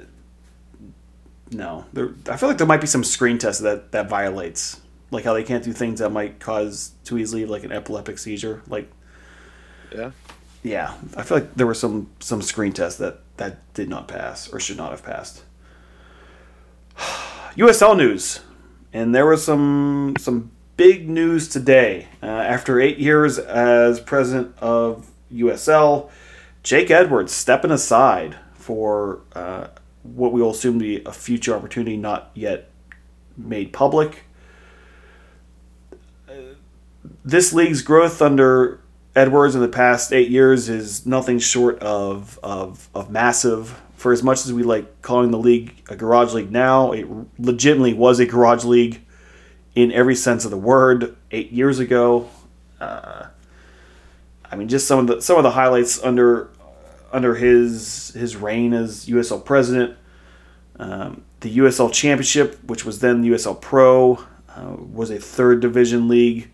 [1.52, 5.24] no, there, I feel like there might be some screen test that that violates, like
[5.24, 8.62] how they can't do things that might cause too easily like an epileptic seizure.
[8.68, 8.92] Like,
[9.92, 10.12] yeah
[10.64, 14.52] yeah, I feel like there were some some screen tests that that did not pass
[14.52, 15.44] or should not have passed.
[16.98, 18.42] USL news,
[18.94, 22.08] and there was some some big news today.
[22.24, 26.10] Uh, after eight years as president of USL,
[26.64, 29.68] Jake Edwards stepping aside for uh,
[30.04, 32.70] what we will assume to be a future opportunity not yet
[33.38, 34.26] made public.
[37.24, 38.80] This league's growth under
[39.16, 43.82] Edwards in the past eight years is nothing short of, of, of massive.
[44.00, 47.06] For as much as we like calling the league a garage league now, it
[47.38, 49.02] legitimately was a garage league
[49.76, 52.30] in every sense of the word eight years ago.
[52.80, 53.26] Uh,
[54.50, 56.50] I mean, just some of the some of the highlights under
[57.12, 59.98] under his his reign as USL president.
[60.78, 66.08] Um, the USL Championship, which was then the USL Pro, uh, was a third division
[66.08, 66.50] league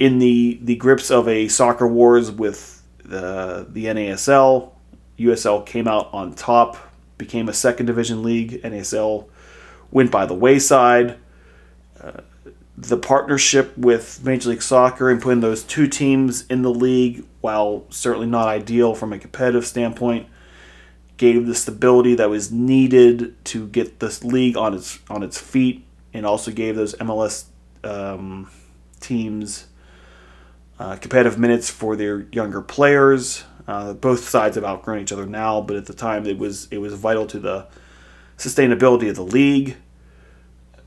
[0.00, 4.72] in the the grips of a soccer wars with the the NASL.
[5.18, 6.76] USL came out on top,
[7.16, 8.62] became a second division league.
[8.62, 9.28] NASL
[9.90, 11.16] went by the wayside.
[12.00, 12.20] Uh,
[12.76, 17.84] the partnership with Major League Soccer and putting those two teams in the league, while
[17.90, 20.28] certainly not ideal from a competitive standpoint,
[21.16, 25.84] gave the stability that was needed to get this league on its on its feet
[26.14, 27.46] and also gave those MLS
[27.82, 28.48] um,
[29.00, 29.66] teams
[30.78, 33.44] uh, competitive minutes for their younger players.
[33.68, 36.78] Uh, both sides have outgrown each other now, but at the time it was it
[36.78, 37.66] was vital to the
[38.38, 39.76] sustainability of the league.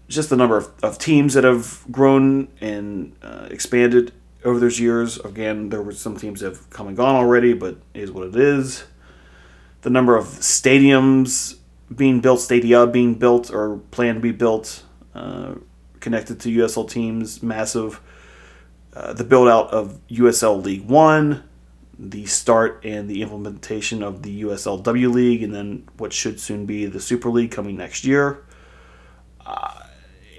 [0.08, 4.12] Just the number of, of teams that have grown and uh, expanded
[4.44, 5.20] over those years.
[5.20, 8.36] Again, there were some teams that have come and gone already, but is what it
[8.36, 8.84] is.
[9.84, 11.58] The number of stadiums
[11.96, 15.54] being built, stadia being built or planned to be built, uh,
[16.00, 18.02] connected to USL teams, massive.
[18.94, 21.44] Uh, the build out of USL League One,
[22.02, 26.88] the start and the implementation of the USLW League, and then what should soon be
[26.88, 28.44] the Super League coming next year.
[29.46, 29.84] Uh,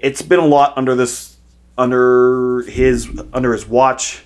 [0.01, 1.37] it's been a lot under this
[1.77, 4.23] under his under his watch.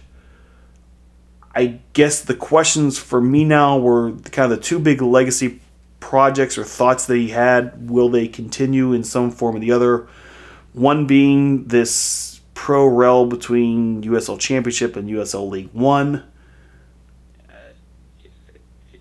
[1.55, 5.61] I guess the questions for me now were kind of the two big legacy
[5.99, 7.89] projects or thoughts that he had.
[7.89, 10.07] Will they continue in some form or the other?
[10.73, 16.23] One being this pro rel between USL Championship and USL League One.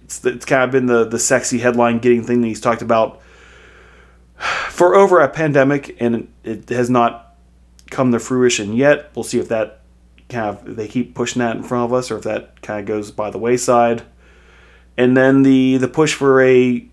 [0.06, 3.20] It's, it's kind of been the, the sexy headline getting thing that he's talked about
[4.68, 7.34] for over a pandemic, and it has not
[7.90, 9.10] come to fruition yet.
[9.16, 9.80] We'll see if that
[10.28, 12.86] kind of they keep pushing that in front of us, or if that kind of
[12.86, 14.04] goes by the wayside.
[14.96, 16.86] And then the the push for a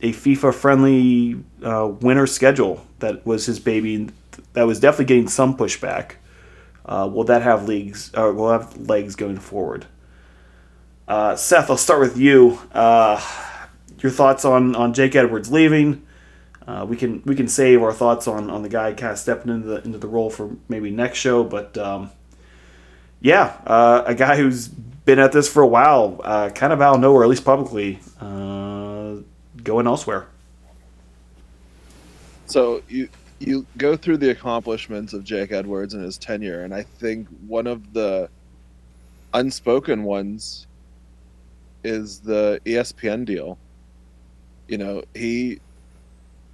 [0.00, 4.10] a FIFA friendly uh, winter schedule that was his baby.
[4.52, 6.12] That was definitely getting some pushback.
[6.86, 8.12] Uh, will that have leagues?
[8.14, 9.86] Or will have legs going forward?
[11.10, 12.60] Uh, Seth, I'll start with you.
[12.70, 13.20] Uh,
[13.98, 16.06] your thoughts on, on Jake Edwards leaving?
[16.64, 19.50] Uh, we can we can save our thoughts on, on the guy kind of stepping
[19.52, 21.42] into the into the role for maybe next show.
[21.42, 22.12] But um,
[23.20, 26.94] yeah, uh, a guy who's been at this for a while, uh, kind of out
[26.94, 29.16] of nowhere, at least publicly, uh,
[29.64, 30.28] going elsewhere.
[32.46, 33.08] So you
[33.40, 37.66] you go through the accomplishments of Jake Edwards and his tenure, and I think one
[37.66, 38.28] of the
[39.34, 40.68] unspoken ones
[41.84, 43.58] is the ESPN deal.
[44.68, 45.60] You know, he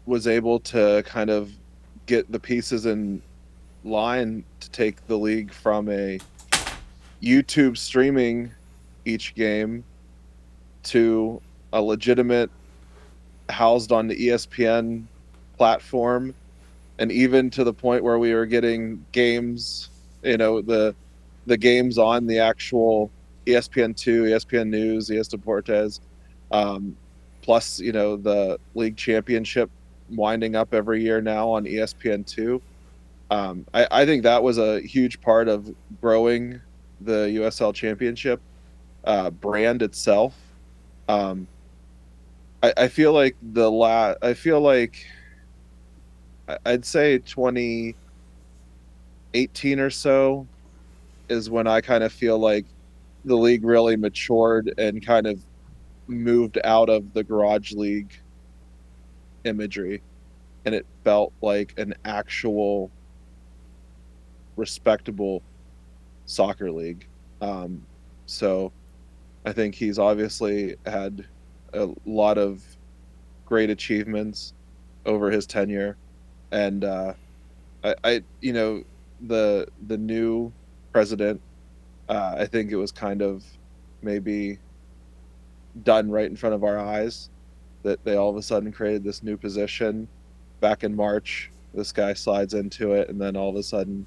[0.07, 1.51] was able to kind of
[2.07, 3.21] get the pieces in
[3.85, 6.19] line to take the league from a
[7.23, 8.53] YouTube streaming
[9.05, 9.85] each game
[10.85, 11.41] to
[11.73, 12.51] a legitimate
[13.49, 15.05] housed on the ESPN
[15.57, 16.35] platform
[16.99, 19.89] and even to the point where we were getting games
[20.23, 20.95] you know the
[21.47, 23.11] the games on the actual
[23.47, 26.01] ESPN2, ESPN News, ES Deportes,
[26.51, 26.97] um,
[27.43, 29.71] plus you know the league championship
[30.11, 32.61] winding up every year now on ESPN2.
[33.31, 36.61] Um, I, I think that was a huge part of growing
[37.01, 38.41] the USL Championship
[39.05, 40.37] uh, brand itself.
[41.09, 41.49] Um,
[42.63, 45.07] I, I feel like the la I feel like
[46.65, 50.47] I'd say 2018 or so
[51.29, 52.65] is when I kind of feel like
[53.27, 55.41] the league really matured and kind of
[56.07, 58.13] moved out of the garage league
[59.45, 60.03] imagery.
[60.65, 62.91] And it felt like an actual
[64.57, 65.43] respectable
[66.25, 67.07] soccer league.
[67.41, 67.83] Um,
[68.27, 68.73] so
[69.45, 71.25] i think he's obviously had
[71.73, 72.65] a lot of
[73.45, 74.53] great achievements
[75.07, 75.97] over his tenure.
[76.51, 77.13] And uh,
[77.85, 78.83] I, I you know
[79.21, 80.53] the the new
[80.93, 81.41] president
[82.09, 83.45] uh, I think it was kind of
[84.03, 84.59] maybe
[85.85, 87.29] done right in front of our eyes
[87.83, 90.09] that they all of a sudden created this new position
[90.61, 91.51] back in March.
[91.75, 94.07] This guy slides into it, and then all of a sudden,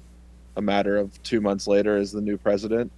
[0.56, 2.90] a matter of two months later, is the new president.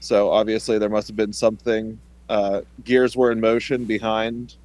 [0.00, 1.98] So obviously, there must have been something.
[2.28, 4.56] Uh, gears were in motion behind,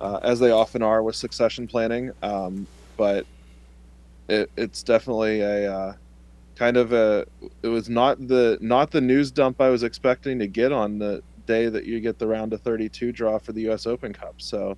[0.00, 2.10] uh, as they often are with succession planning.
[2.22, 3.26] Um, but
[4.28, 5.92] it, it's definitely a uh,
[6.56, 7.26] kind of a
[7.62, 11.22] it was not the not the news dump I was expecting to get on the
[11.46, 13.86] day that you get the round of 32 draw for the U.S.
[13.86, 14.34] Open Cup.
[14.38, 14.76] So,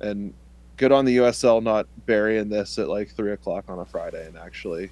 [0.00, 0.34] and
[0.76, 4.36] good on the USL not burying this at like three o'clock on a Friday and
[4.36, 4.90] actually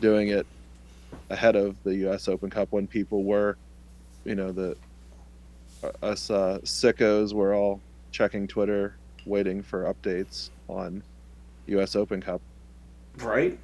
[0.00, 0.46] doing it
[1.28, 2.28] ahead of the U.S.
[2.28, 3.58] Open Cup when people were,
[4.24, 4.76] you know, the
[5.82, 7.80] uh, us uh, sickos were all
[8.10, 8.96] checking Twitter,
[9.26, 11.02] waiting for updates on
[11.66, 11.94] U.S.
[11.94, 12.40] Open Cup.
[13.18, 13.58] Right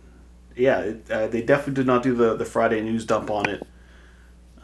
[0.57, 3.67] yeah, it, uh, they definitely did not do the, the Friday news dump on it.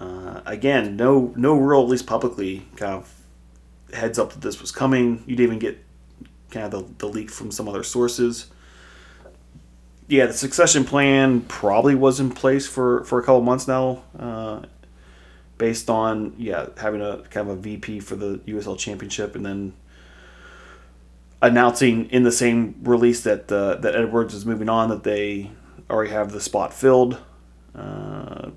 [0.01, 3.14] Uh, again, no no real, at least publicly, kind of
[3.93, 5.22] heads up that this was coming.
[5.26, 5.84] You didn't even get
[6.51, 8.47] kind of the, the leak from some other sources.
[10.09, 14.62] Yeah, the succession plan probably was in place for, for a couple months now, uh,
[15.59, 19.74] based on yeah having a kind of a VP for the USL Championship, and then
[21.40, 25.51] announcing in the same release that uh, that Edwards is moving on, that they
[25.93, 27.18] already have the spot filled.
[27.74, 28.51] Uh,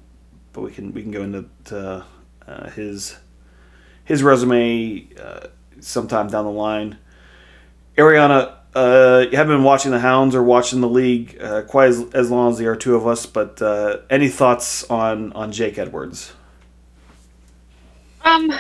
[0.53, 2.05] but we can we can go into to,
[2.47, 3.17] uh, his
[4.03, 5.47] his resume uh,
[5.79, 6.97] sometime down the line.
[7.97, 12.03] Ariana, uh, you haven't been watching the Hounds or watching the league uh, quite as,
[12.13, 15.77] as long as there are two of us, but uh, any thoughts on on Jake
[15.77, 16.33] Edwards?
[18.25, 18.51] Um,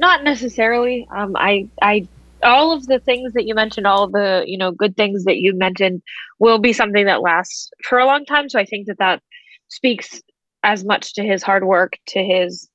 [0.00, 1.06] not necessarily.
[1.10, 2.08] Um, I, I,
[2.42, 5.56] all of the things that you mentioned, all the you know good things that you
[5.56, 6.02] mentioned,
[6.38, 8.48] will be something that lasts for a long time.
[8.48, 9.22] So I think that that
[9.68, 10.20] speaks
[10.62, 12.68] as much to his hard work, to his,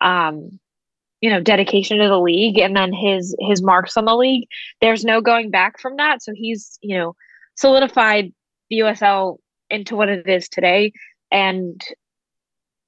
[0.00, 0.58] um,
[1.20, 4.46] you know, dedication to the league, and then his his marks on the league.
[4.80, 6.22] There's no going back from that.
[6.22, 7.14] So he's you know
[7.56, 8.32] solidified
[8.70, 9.38] the USL
[9.70, 10.92] into what it is today,
[11.30, 11.80] and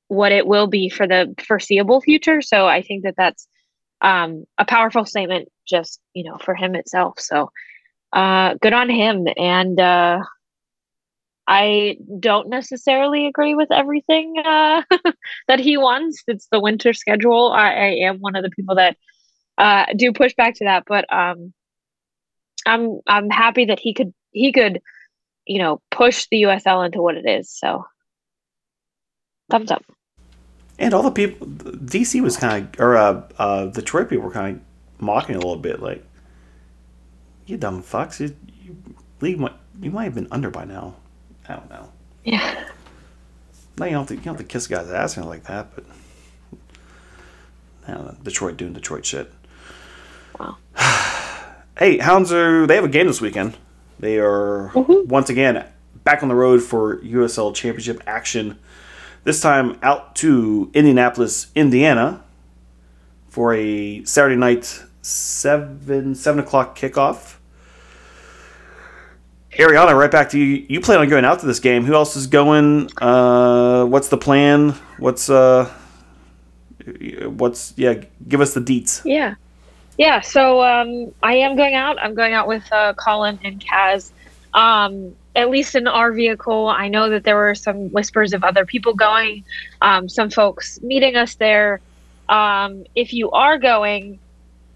[0.08, 2.42] what it will be for the foreseeable future.
[2.42, 3.46] So I think that that's
[4.00, 7.20] um, a powerful statement just, you know, for him itself.
[7.20, 7.50] So
[8.12, 9.26] uh, good on him.
[9.36, 10.20] And uh,
[11.46, 14.82] I don't necessarily agree with everything uh,
[15.48, 16.22] that he wants.
[16.26, 17.50] It's the winter schedule.
[17.52, 18.96] I, I am one of the people that
[19.58, 21.52] uh, do push back to that, but um,
[22.66, 24.80] I'm I'm happy that he could he could,
[25.44, 27.50] you know, push the USL into what it is.
[27.50, 27.84] So
[29.50, 29.84] thumbs up.
[30.80, 34.30] And all the people, DC was kind of, or uh, uh, the Detroit people were
[34.32, 36.04] kind of mocking a little bit, like,
[37.46, 38.18] "You dumb fucks!
[38.18, 38.76] You, you
[39.20, 40.94] league might, you might have been under by now."
[41.48, 41.90] I don't know.
[42.24, 42.64] Yeah.
[43.78, 45.44] Now you don't have to, you don't have to kiss a guy's ass or like
[45.44, 45.84] that, but
[47.86, 49.30] I don't know, Detroit doing Detroit shit.
[50.38, 50.56] Wow.
[51.78, 53.56] hey, Hounds are they have a game this weekend.
[53.98, 55.06] They are Mhm.
[55.08, 55.64] once again
[56.04, 58.58] back on the road for USL Championship action.
[59.22, 62.24] This time out to Indianapolis, Indiana,
[63.28, 67.36] for a Saturday night seven seven o'clock kickoff.
[69.52, 70.64] Ariana, right back to you.
[70.68, 71.84] You plan on going out to this game.
[71.84, 72.88] Who else is going?
[73.02, 74.70] Uh, what's the plan?
[74.98, 75.70] What's uh,
[77.24, 78.02] what's yeah?
[78.26, 79.02] Give us the deets.
[79.04, 79.34] Yeah.
[79.98, 80.20] Yeah.
[80.20, 81.98] So um, I am going out.
[82.00, 84.12] I'm going out with uh, Colin and Kaz.
[84.54, 88.66] Um, at least in our vehicle, I know that there were some whispers of other
[88.66, 89.44] people going,
[89.80, 91.80] um, some folks meeting us there.
[92.28, 94.18] Um, if you are going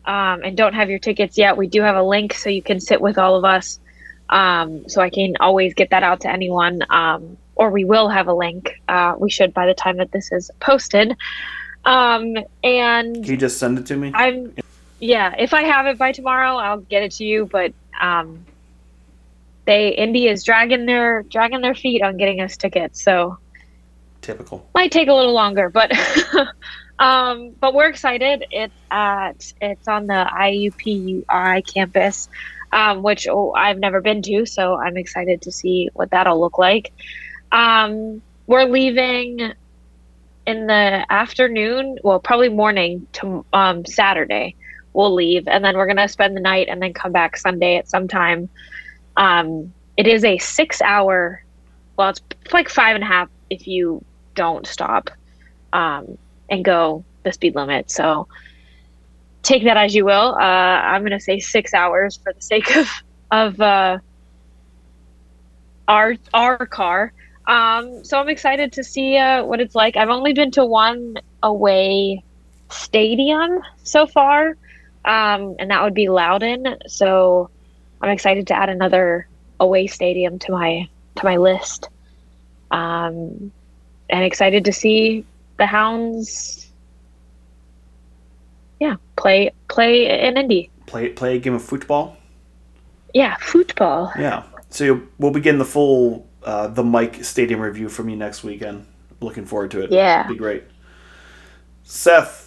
[0.06, 2.80] um, and don't have your tickets yet, we do have a link so you can
[2.80, 3.78] sit with all of us.
[4.30, 8.26] Um, so I can always get that out to anyone, um, or we will have
[8.26, 8.80] a link.
[8.88, 11.14] Uh, we should by the time that this is posted.
[11.84, 14.12] Um, and Can you just send it to me?
[14.14, 14.54] I'm
[14.98, 18.46] yeah, if I have it by tomorrow, I'll get it to you, but um
[19.66, 23.38] they Indy is dragging their dragging their feet on getting us tickets, so
[24.20, 24.68] Typical.
[24.74, 25.92] might take a little longer, but
[26.98, 28.44] um but we're excited.
[28.50, 32.28] It's at it's on the IUPUI campus.
[32.72, 36.58] Um, which oh, I've never been to, so I'm excited to see what that'll look
[36.58, 36.92] like.
[37.52, 39.52] Um, we're leaving
[40.46, 44.56] in the afternoon, well, probably morning to um, Saturday.
[44.92, 47.88] We'll leave, and then we're gonna spend the night, and then come back Sunday at
[47.88, 48.48] some time.
[49.16, 51.42] Um, it is a six-hour.
[51.96, 52.20] Well, it's
[52.52, 54.04] like five and a half if you
[54.34, 55.10] don't stop
[55.72, 56.18] um,
[56.50, 57.90] and go the speed limit.
[57.90, 58.28] So
[59.42, 60.34] take that as you will.
[60.34, 62.88] Uh, I'm gonna say six hours for the sake of
[63.30, 63.98] of uh,
[65.88, 67.12] our our car.
[67.46, 69.96] Um, so I'm excited to see uh, what it's like.
[69.96, 72.22] I've only been to one away
[72.70, 74.56] stadium so far,
[75.04, 76.78] um, and that would be Loudoun.
[76.86, 77.50] So
[78.04, 79.26] I'm excited to add another
[79.60, 80.86] away stadium to my
[81.16, 81.88] to my list,
[82.70, 83.50] um,
[84.10, 85.24] and excited to see
[85.56, 86.70] the Hounds.
[88.78, 90.70] Yeah, play play in Indy.
[90.84, 92.18] Play play a game of football.
[93.14, 94.12] Yeah, football.
[94.18, 94.42] Yeah.
[94.68, 98.84] So you'll- we'll begin the full uh, the Mike Stadium review from you next weekend.
[99.20, 99.90] Looking forward to it.
[99.90, 100.28] Yeah.
[100.28, 100.64] be great.
[101.84, 102.43] Seth,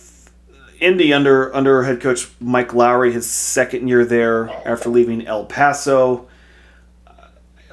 [0.79, 6.27] Indy under under head coach Mike Lowry, his second year there after leaving El Paso.
[7.05, 7.11] Uh,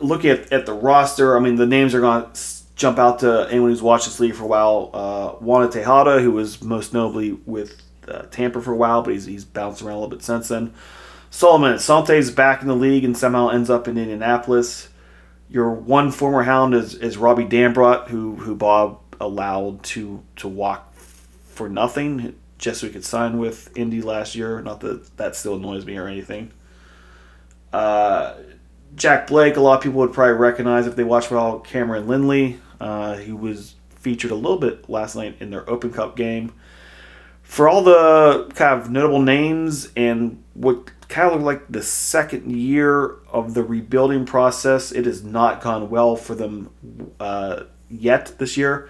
[0.01, 2.41] Looking at, at the roster, I mean the names are going to
[2.77, 4.91] jump out to anyone who's watched this league for a while.
[4.93, 9.25] Uh, Juana Tejada, who was most notably with uh, Tampa for a while, but he's,
[9.25, 10.75] he's bounced around a little bit since then.
[11.31, 14.89] Solomon Asante is back in the league and somehow ends up in Indianapolis.
[15.49, 20.95] Your one former hound is, is Robbie Dambrot, who who Bob allowed to to walk
[20.95, 22.35] for nothing
[22.65, 24.61] just so he could sign with Indy last year.
[24.63, 26.51] Not that that still annoys me or anything.
[27.73, 28.35] Uh,
[28.97, 32.59] Jack Blake, a lot of people would probably recognize if they watched well Cameron Lindley.
[32.81, 36.53] Uh, he was featured a little bit last night in their Open Cup game.
[37.43, 42.51] for all the kind of notable names and what kind of looked like the second
[42.51, 46.71] year of the rebuilding process, it has not gone well for them
[47.21, 48.89] uh, yet this year.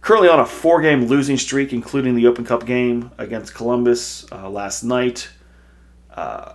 [0.00, 4.48] Currently on a four game losing streak, including the Open Cup game against Columbus uh,
[4.48, 5.28] last night.
[6.14, 6.52] Uh,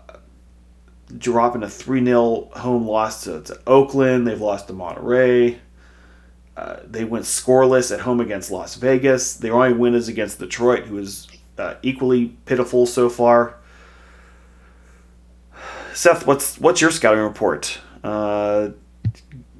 [1.18, 4.28] dropping a 3 0 home loss to, to, Oakland.
[4.28, 5.60] They've lost to Monterey.
[6.56, 9.36] Uh, they went scoreless at home against Las Vegas.
[9.36, 11.28] Their only win is against Detroit, who is
[11.58, 13.58] uh, equally pitiful so far.
[15.94, 17.80] Seth, what's what's your scouting report?
[18.04, 18.70] Uh,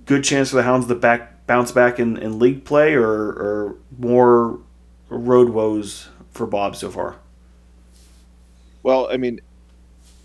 [0.06, 3.76] good chance for the Hounds to back bounce back in, in league play, or, or
[3.98, 4.60] more
[5.10, 7.18] road woes for Bob so far?
[8.84, 9.40] Well, I mean,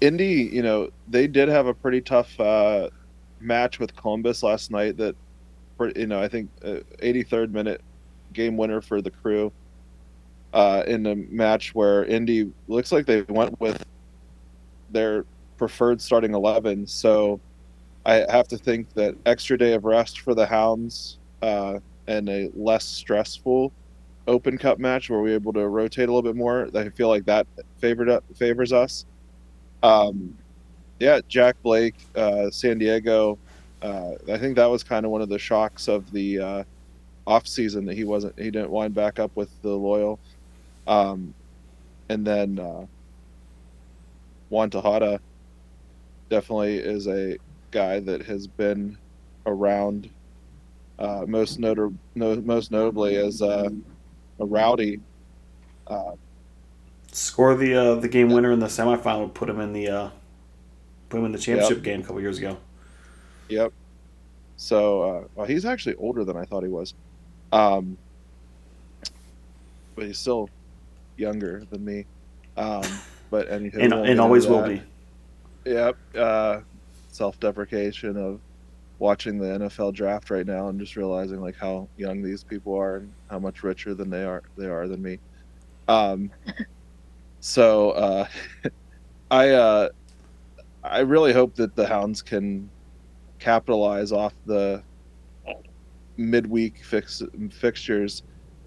[0.00, 2.88] Indy, you know, they did have a pretty tough uh,
[3.40, 4.96] match with Columbus last night.
[4.96, 5.16] That,
[5.96, 7.80] you know, I think uh, 83rd minute
[8.32, 9.52] game winner for the crew.
[10.54, 13.84] Uh, in a match where Indy looks like they went with
[14.90, 15.26] their
[15.58, 16.86] preferred starting 11.
[16.86, 17.38] So
[18.08, 22.50] I have to think that extra day of rest for the Hounds uh, and a
[22.54, 23.70] less stressful
[24.26, 26.70] Open Cup match where we're able to rotate a little bit more.
[26.74, 27.46] I feel like that
[27.76, 29.04] favored favors us.
[29.82, 30.36] Um,
[30.98, 33.38] yeah, Jack Blake, uh, San Diego.
[33.82, 36.64] Uh, I think that was kind of one of the shocks of the uh,
[37.26, 40.18] off season that he wasn't he didn't wind back up with the loyal.
[40.86, 41.34] Um,
[42.08, 42.86] and then uh,
[44.48, 45.20] Juan Tejada
[46.30, 47.36] definitely is a
[47.70, 48.98] guy that has been
[49.46, 50.10] around
[50.98, 53.68] uh, most notor- no, most notably as uh,
[54.40, 55.00] a rowdy.
[55.86, 56.12] Uh,
[57.12, 59.32] Score the uh, the game winner in the semifinal.
[59.32, 60.10] Put him in the uh,
[61.08, 61.84] put him in the championship yep.
[61.84, 62.58] game a couple years ago.
[63.48, 63.72] Yep.
[64.56, 66.94] So uh, well, he's actually older than I thought he was,
[67.52, 67.96] um,
[69.94, 70.50] but he's still
[71.16, 72.04] younger than me.
[72.56, 72.82] Um,
[73.30, 74.82] but and and, and always will be.
[75.64, 75.96] Yep.
[77.18, 78.40] Self-deprecation of
[79.00, 82.96] watching the NFL draft right now and just realizing like how young these people are
[82.96, 85.18] and how much richer than they are they are than me.
[85.88, 86.30] Um,
[87.40, 88.28] so uh,
[89.32, 89.88] I uh,
[90.84, 92.70] I really hope that the Hounds can
[93.40, 94.82] capitalize off the
[96.16, 98.22] midweek fix fixtures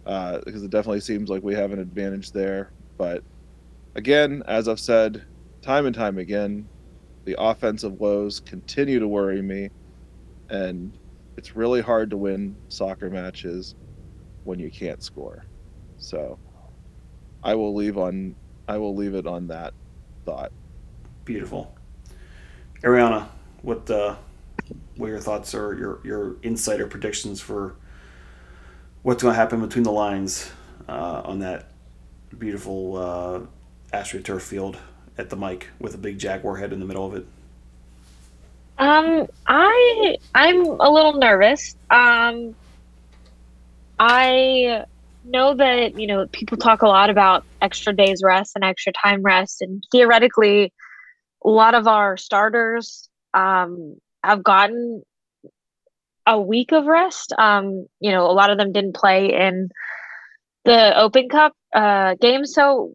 [0.06, 2.72] uh, because it definitely seems like we have an advantage there.
[2.97, 3.24] But
[3.95, 5.24] again, as I've said
[5.62, 6.68] time and time again,
[7.26, 9.69] the offensive woes continue to worry me,
[10.49, 10.97] and
[11.38, 13.76] it's really hard to win soccer matches
[14.43, 15.45] when you can't score.
[15.97, 16.39] So
[17.43, 18.36] I will leave on
[18.67, 19.74] I will leave it on that
[20.26, 20.51] thought.
[21.26, 21.76] Beautiful.
[22.84, 23.28] Ariana,
[23.61, 24.15] what uh,
[24.97, 27.76] what your thoughts are your your insider predictions for
[29.03, 30.51] what's going to happen between the lines
[30.88, 31.72] uh, on that
[32.38, 33.39] beautiful uh,
[33.95, 34.78] AstroTurf field
[35.18, 37.26] at the mic with a big jaguar head in the middle of it?
[38.78, 41.76] Um, I I'm a little nervous.
[41.89, 42.55] Um,
[43.99, 44.86] I
[45.24, 49.21] know that you know people talk a lot about extra days rest and extra time
[49.21, 50.74] rest, and theoretically,
[51.46, 55.04] a lot of our starters um, have gotten
[56.25, 57.33] a week of rest.
[57.38, 59.70] Um, you know, a lot of them didn't play in
[60.66, 62.93] the Open Cup uh, game, so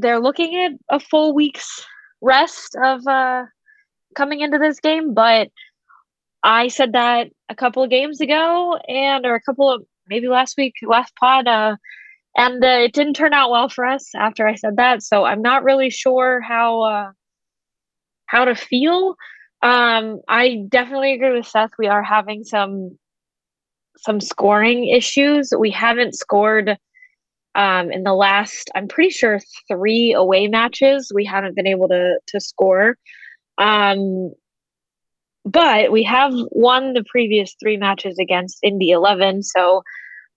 [0.00, 1.84] they're looking at a full week's
[2.20, 3.44] rest of uh,
[4.14, 5.14] coming into this game.
[5.14, 5.48] But
[6.42, 10.56] I said that a couple of games ago, and or a couple of maybe last
[10.56, 11.76] week, last pod, uh,
[12.36, 15.02] and uh, it didn't turn out well for us after I said that.
[15.02, 17.10] So I'm not really sure how uh,
[18.26, 19.16] how to feel.
[19.62, 21.72] Um, I definitely agree with Seth.
[21.78, 22.98] We are having some
[23.98, 25.52] some scoring issues.
[25.58, 26.78] We haven't scored
[27.54, 31.10] um, in the last, I'm pretty sure, three away matches.
[31.14, 32.96] We haven't been able to to score.
[33.58, 34.32] Um,
[35.44, 39.42] but we have won the previous three matches against Indy 11.
[39.42, 39.82] So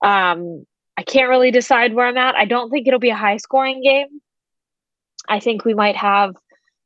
[0.04, 0.66] um,
[0.98, 2.36] I can't really decide where I'm at.
[2.36, 4.22] I don't think it'll be a high scoring game.
[5.28, 6.36] I think we might have,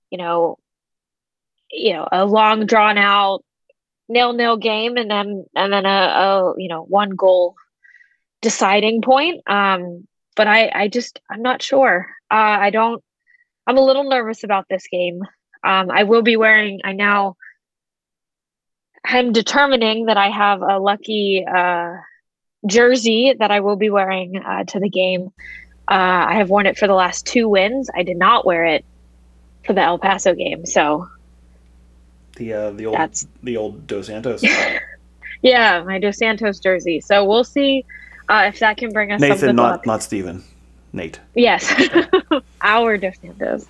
[0.09, 0.57] you know,
[1.71, 3.43] you know, a long drawn out
[4.09, 7.55] nil nil game and then and then a, a you know one goal
[8.41, 9.41] deciding point.
[9.47, 10.07] Um,
[10.37, 12.07] but I I just I'm not sure.
[12.31, 13.03] Uh, I don't.
[13.65, 15.21] I'm a little nervous about this game.
[15.63, 16.79] Um, I will be wearing.
[16.85, 17.35] I now.
[19.03, 21.93] I'm determining that I have a lucky uh,
[22.65, 25.29] jersey that I will be wearing uh, to the game.
[25.89, 27.89] Uh, I have worn it for the last two wins.
[27.95, 28.85] I did not wear it
[29.65, 31.07] for the El Paso game, so
[32.35, 33.27] the uh, the old That's...
[33.43, 34.43] the old Dos Santos.
[35.41, 37.01] yeah, my Dos Santos jersey.
[37.01, 37.85] So we'll see
[38.29, 40.43] uh, if that can bring us Nathan, not not Steven.
[40.93, 41.19] Nate.
[41.35, 41.71] Yes,
[42.61, 43.67] our Dos Santos.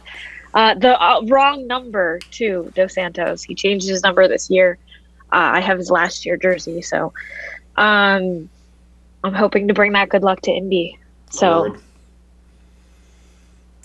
[0.53, 3.43] Uh, the uh, wrong number too, Dos Santos.
[3.43, 4.77] He changed his number this year.
[5.31, 7.13] Uh, I have his last year jersey, so
[7.75, 8.49] um,
[9.23, 10.97] I'm hoping to bring that good luck to Indy.
[11.29, 11.79] So, Word.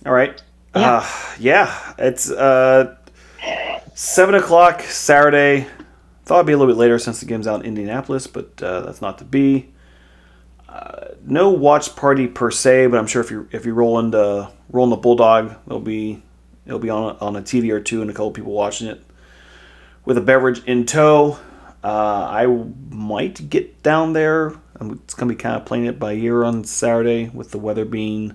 [0.06, 0.42] All right.
[0.74, 0.92] Yeah.
[0.92, 1.08] Uh,
[1.38, 1.94] yeah.
[1.98, 2.96] It's uh,
[3.94, 5.66] seven o'clock Saturday.
[6.24, 8.82] Thought it'd be a little bit later since the game's out in Indianapolis, but uh,
[8.82, 9.71] that's not to be.
[10.72, 14.50] Uh, no watch party per se, but I'm sure if you if you roll into
[14.70, 16.22] roll the Bulldog, it'll be
[16.64, 19.04] it'll be on a, on a TV or two and a couple people watching it
[20.06, 21.38] with a beverage in tow.
[21.84, 22.46] Uh, I
[22.88, 24.54] might get down there.
[24.80, 28.34] It's gonna be kind of playing it by ear on Saturday with the weather being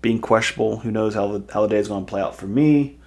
[0.00, 0.78] being questionable.
[0.78, 2.98] Who knows how the how the day is to play out for me?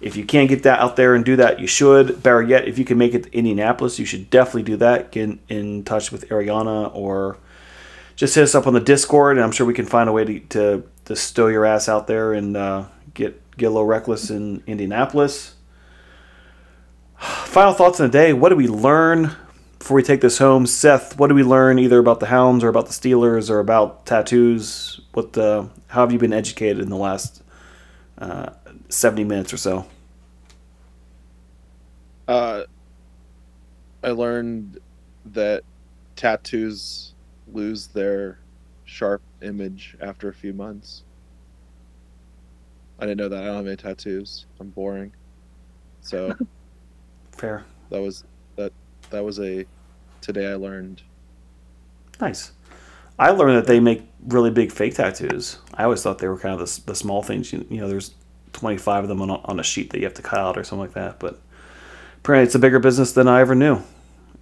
[0.00, 2.22] If you can't get that out there and do that, you should.
[2.22, 5.10] Better yet, if you can make it to Indianapolis, you should definitely do that.
[5.10, 7.38] Get in touch with Ariana or
[8.16, 10.24] just hit us up on the Discord, and I'm sure we can find a way
[10.24, 14.30] to to, to stow your ass out there and uh, get get a little reckless
[14.30, 15.54] in Indianapolis.
[17.18, 18.32] Final thoughts on the day.
[18.32, 19.36] What did we learn
[19.78, 20.66] before we take this home?
[20.66, 24.04] Seth, what did we learn either about the Hounds or about the Steelers or about
[24.04, 25.00] tattoos?
[25.12, 27.42] What the, how have you been educated in the last
[28.18, 28.50] uh,
[28.88, 29.86] 70 minutes or so?
[32.26, 32.64] Uh,
[34.02, 34.80] I learned
[35.26, 35.62] that
[36.16, 37.05] tattoos
[37.52, 38.38] lose their
[38.84, 41.02] sharp image after a few months.
[42.98, 43.42] I didn't know that.
[43.42, 44.46] I don't have any tattoos.
[44.60, 45.12] I'm boring.
[46.00, 46.34] So
[47.32, 47.64] Fair.
[47.90, 48.24] that was
[48.56, 48.72] that
[49.10, 49.66] that was a
[50.20, 51.02] today I learned.
[52.20, 52.52] Nice.
[53.18, 55.58] I learned that they make really big fake tattoos.
[55.74, 57.52] I always thought they were kind of the, the small things.
[57.52, 58.12] You, you know, there's
[58.52, 60.64] 25 of them on a, on a sheet that you have to cut out or
[60.64, 61.18] something like that.
[61.18, 61.40] But
[62.18, 63.82] apparently, it's a bigger business than I ever knew.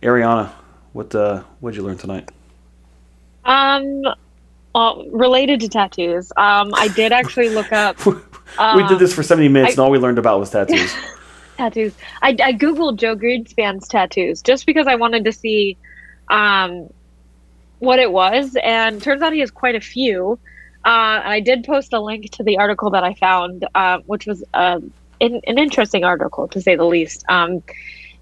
[0.03, 0.51] Ariana,
[0.93, 2.31] what uh, what did you learn tonight?
[3.45, 4.03] Um,
[4.75, 7.99] well, related to tattoos, um, I did actually look up
[8.77, 10.95] we did this for 70 minutes, I- and all we learned about was tattoos.
[11.57, 11.95] tattoos.
[12.23, 15.77] I, I googled Joe Greenspan's tattoos just because I wanted to see
[16.29, 16.89] um,
[17.79, 20.39] what it was, and turns out he has quite a few.
[20.85, 24.27] Uh, and I did post a link to the article that I found, uh, which
[24.27, 24.81] was uh,
[25.21, 27.63] an, an interesting article to say the least, um,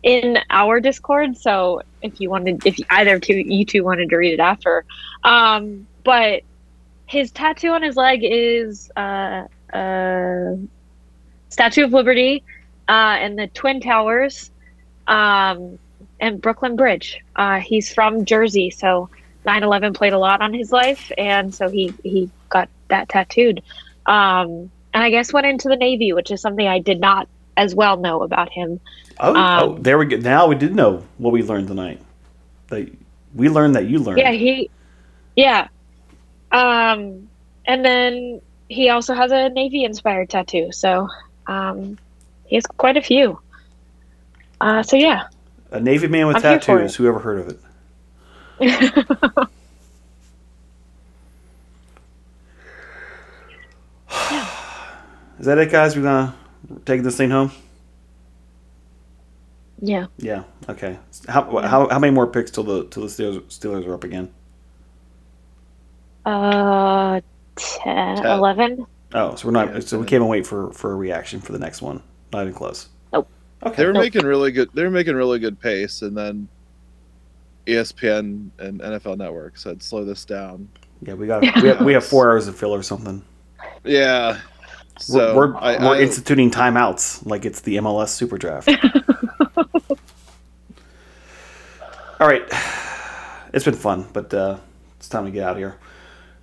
[0.03, 1.37] in our Discord.
[1.37, 4.85] So if you wanted, if either two you two wanted to read it after,
[5.25, 6.43] um, but
[7.07, 10.57] his tattoo on his leg is uh, uh,
[11.51, 12.43] Statue of Liberty
[12.89, 14.51] uh, and the Twin Towers,
[15.07, 15.79] um,
[16.21, 17.21] and Brooklyn Bridge.
[17.37, 19.09] Uh, he's from Jersey, so
[19.47, 23.63] 9/11 played a lot on his life, and so he he got that tattooed.
[24.07, 27.75] Um, and I guess went into the Navy, which is something I did not as
[27.75, 28.81] well know about him.
[29.23, 30.17] Oh, oh, Um, there we go.
[30.17, 32.01] Now we did know what we learned tonight.
[32.69, 32.91] That
[33.35, 34.19] we learned that you learned.
[34.19, 34.69] Yeah, he,
[35.37, 35.69] yeah.
[36.51, 37.29] Um,
[37.65, 41.09] and then he also has a Navy-inspired tattoo, so
[41.47, 41.97] um,
[42.47, 43.39] he has quite a few.
[44.61, 45.29] Uh, so yeah.
[45.71, 46.95] A Navy man with I'm tattoos.
[46.95, 46.97] it.
[46.97, 47.61] Who ever heard of it?
[55.39, 55.97] Is that it, guys?
[55.97, 56.35] We're gonna
[56.85, 57.53] take this thing home.
[59.83, 60.07] Yeah.
[60.17, 60.45] Yeah.
[60.69, 60.99] Okay.
[61.29, 64.33] How, how, how many more picks till the till the Steelers, Steelers are up again?
[66.25, 67.21] Uh,
[67.57, 68.27] 10, Ten.
[68.27, 68.87] 11.
[69.15, 69.75] Oh, so we're not.
[69.75, 70.21] Yeah, so we ten.
[70.21, 72.03] can't wait for for a reaction for the next one.
[72.33, 72.89] Not even close.
[73.13, 73.29] Nope.
[73.65, 73.77] Okay.
[73.77, 74.03] They were Nope.
[74.05, 74.71] making really good.
[74.73, 76.49] They were making really good pace, and then
[77.67, 80.69] ESPN and NFL Network said, "Slow this down."
[81.03, 83.23] yeah, we got we have, we have four hours of fill or something.
[83.85, 84.41] Yeah.
[84.99, 88.71] So we're we're, I, we're I- instituting timeouts like it's the MLS Super Draft.
[92.21, 92.43] All right,
[93.53, 94.59] it's been fun, but uh,
[94.97, 95.77] it's time to get out of here.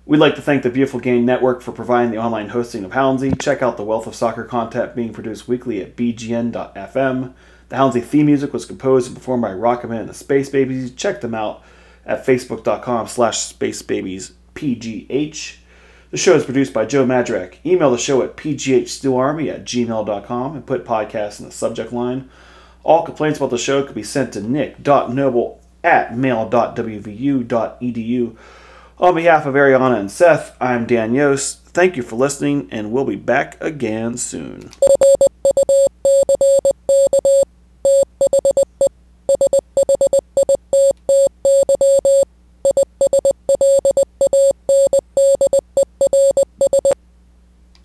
[0.06, 3.40] We'd like to thank the Beautiful Game Network for providing the online hosting of Houndsy.
[3.40, 7.34] Check out the wealth of soccer content being produced weekly at bgn.fm.
[7.68, 10.92] The Houndsy theme music was composed and performed by Rocketman and the Space Babies.
[10.92, 11.62] Check them out
[12.04, 15.56] at facebook.com slash spacebabiespgh.
[16.10, 17.64] The show is produced by Joe Madrak.
[17.64, 22.28] Email the show at pghsteelarmy at gmail.com and put podcast in the subject line.
[22.82, 27.46] All complaints about the show could be sent to nick.noble at mail.wvu.edu.
[28.98, 31.64] On behalf of Ariana and Seth, I'm Dan Yost.
[31.64, 34.70] Thank you for listening, and we'll be back again soon.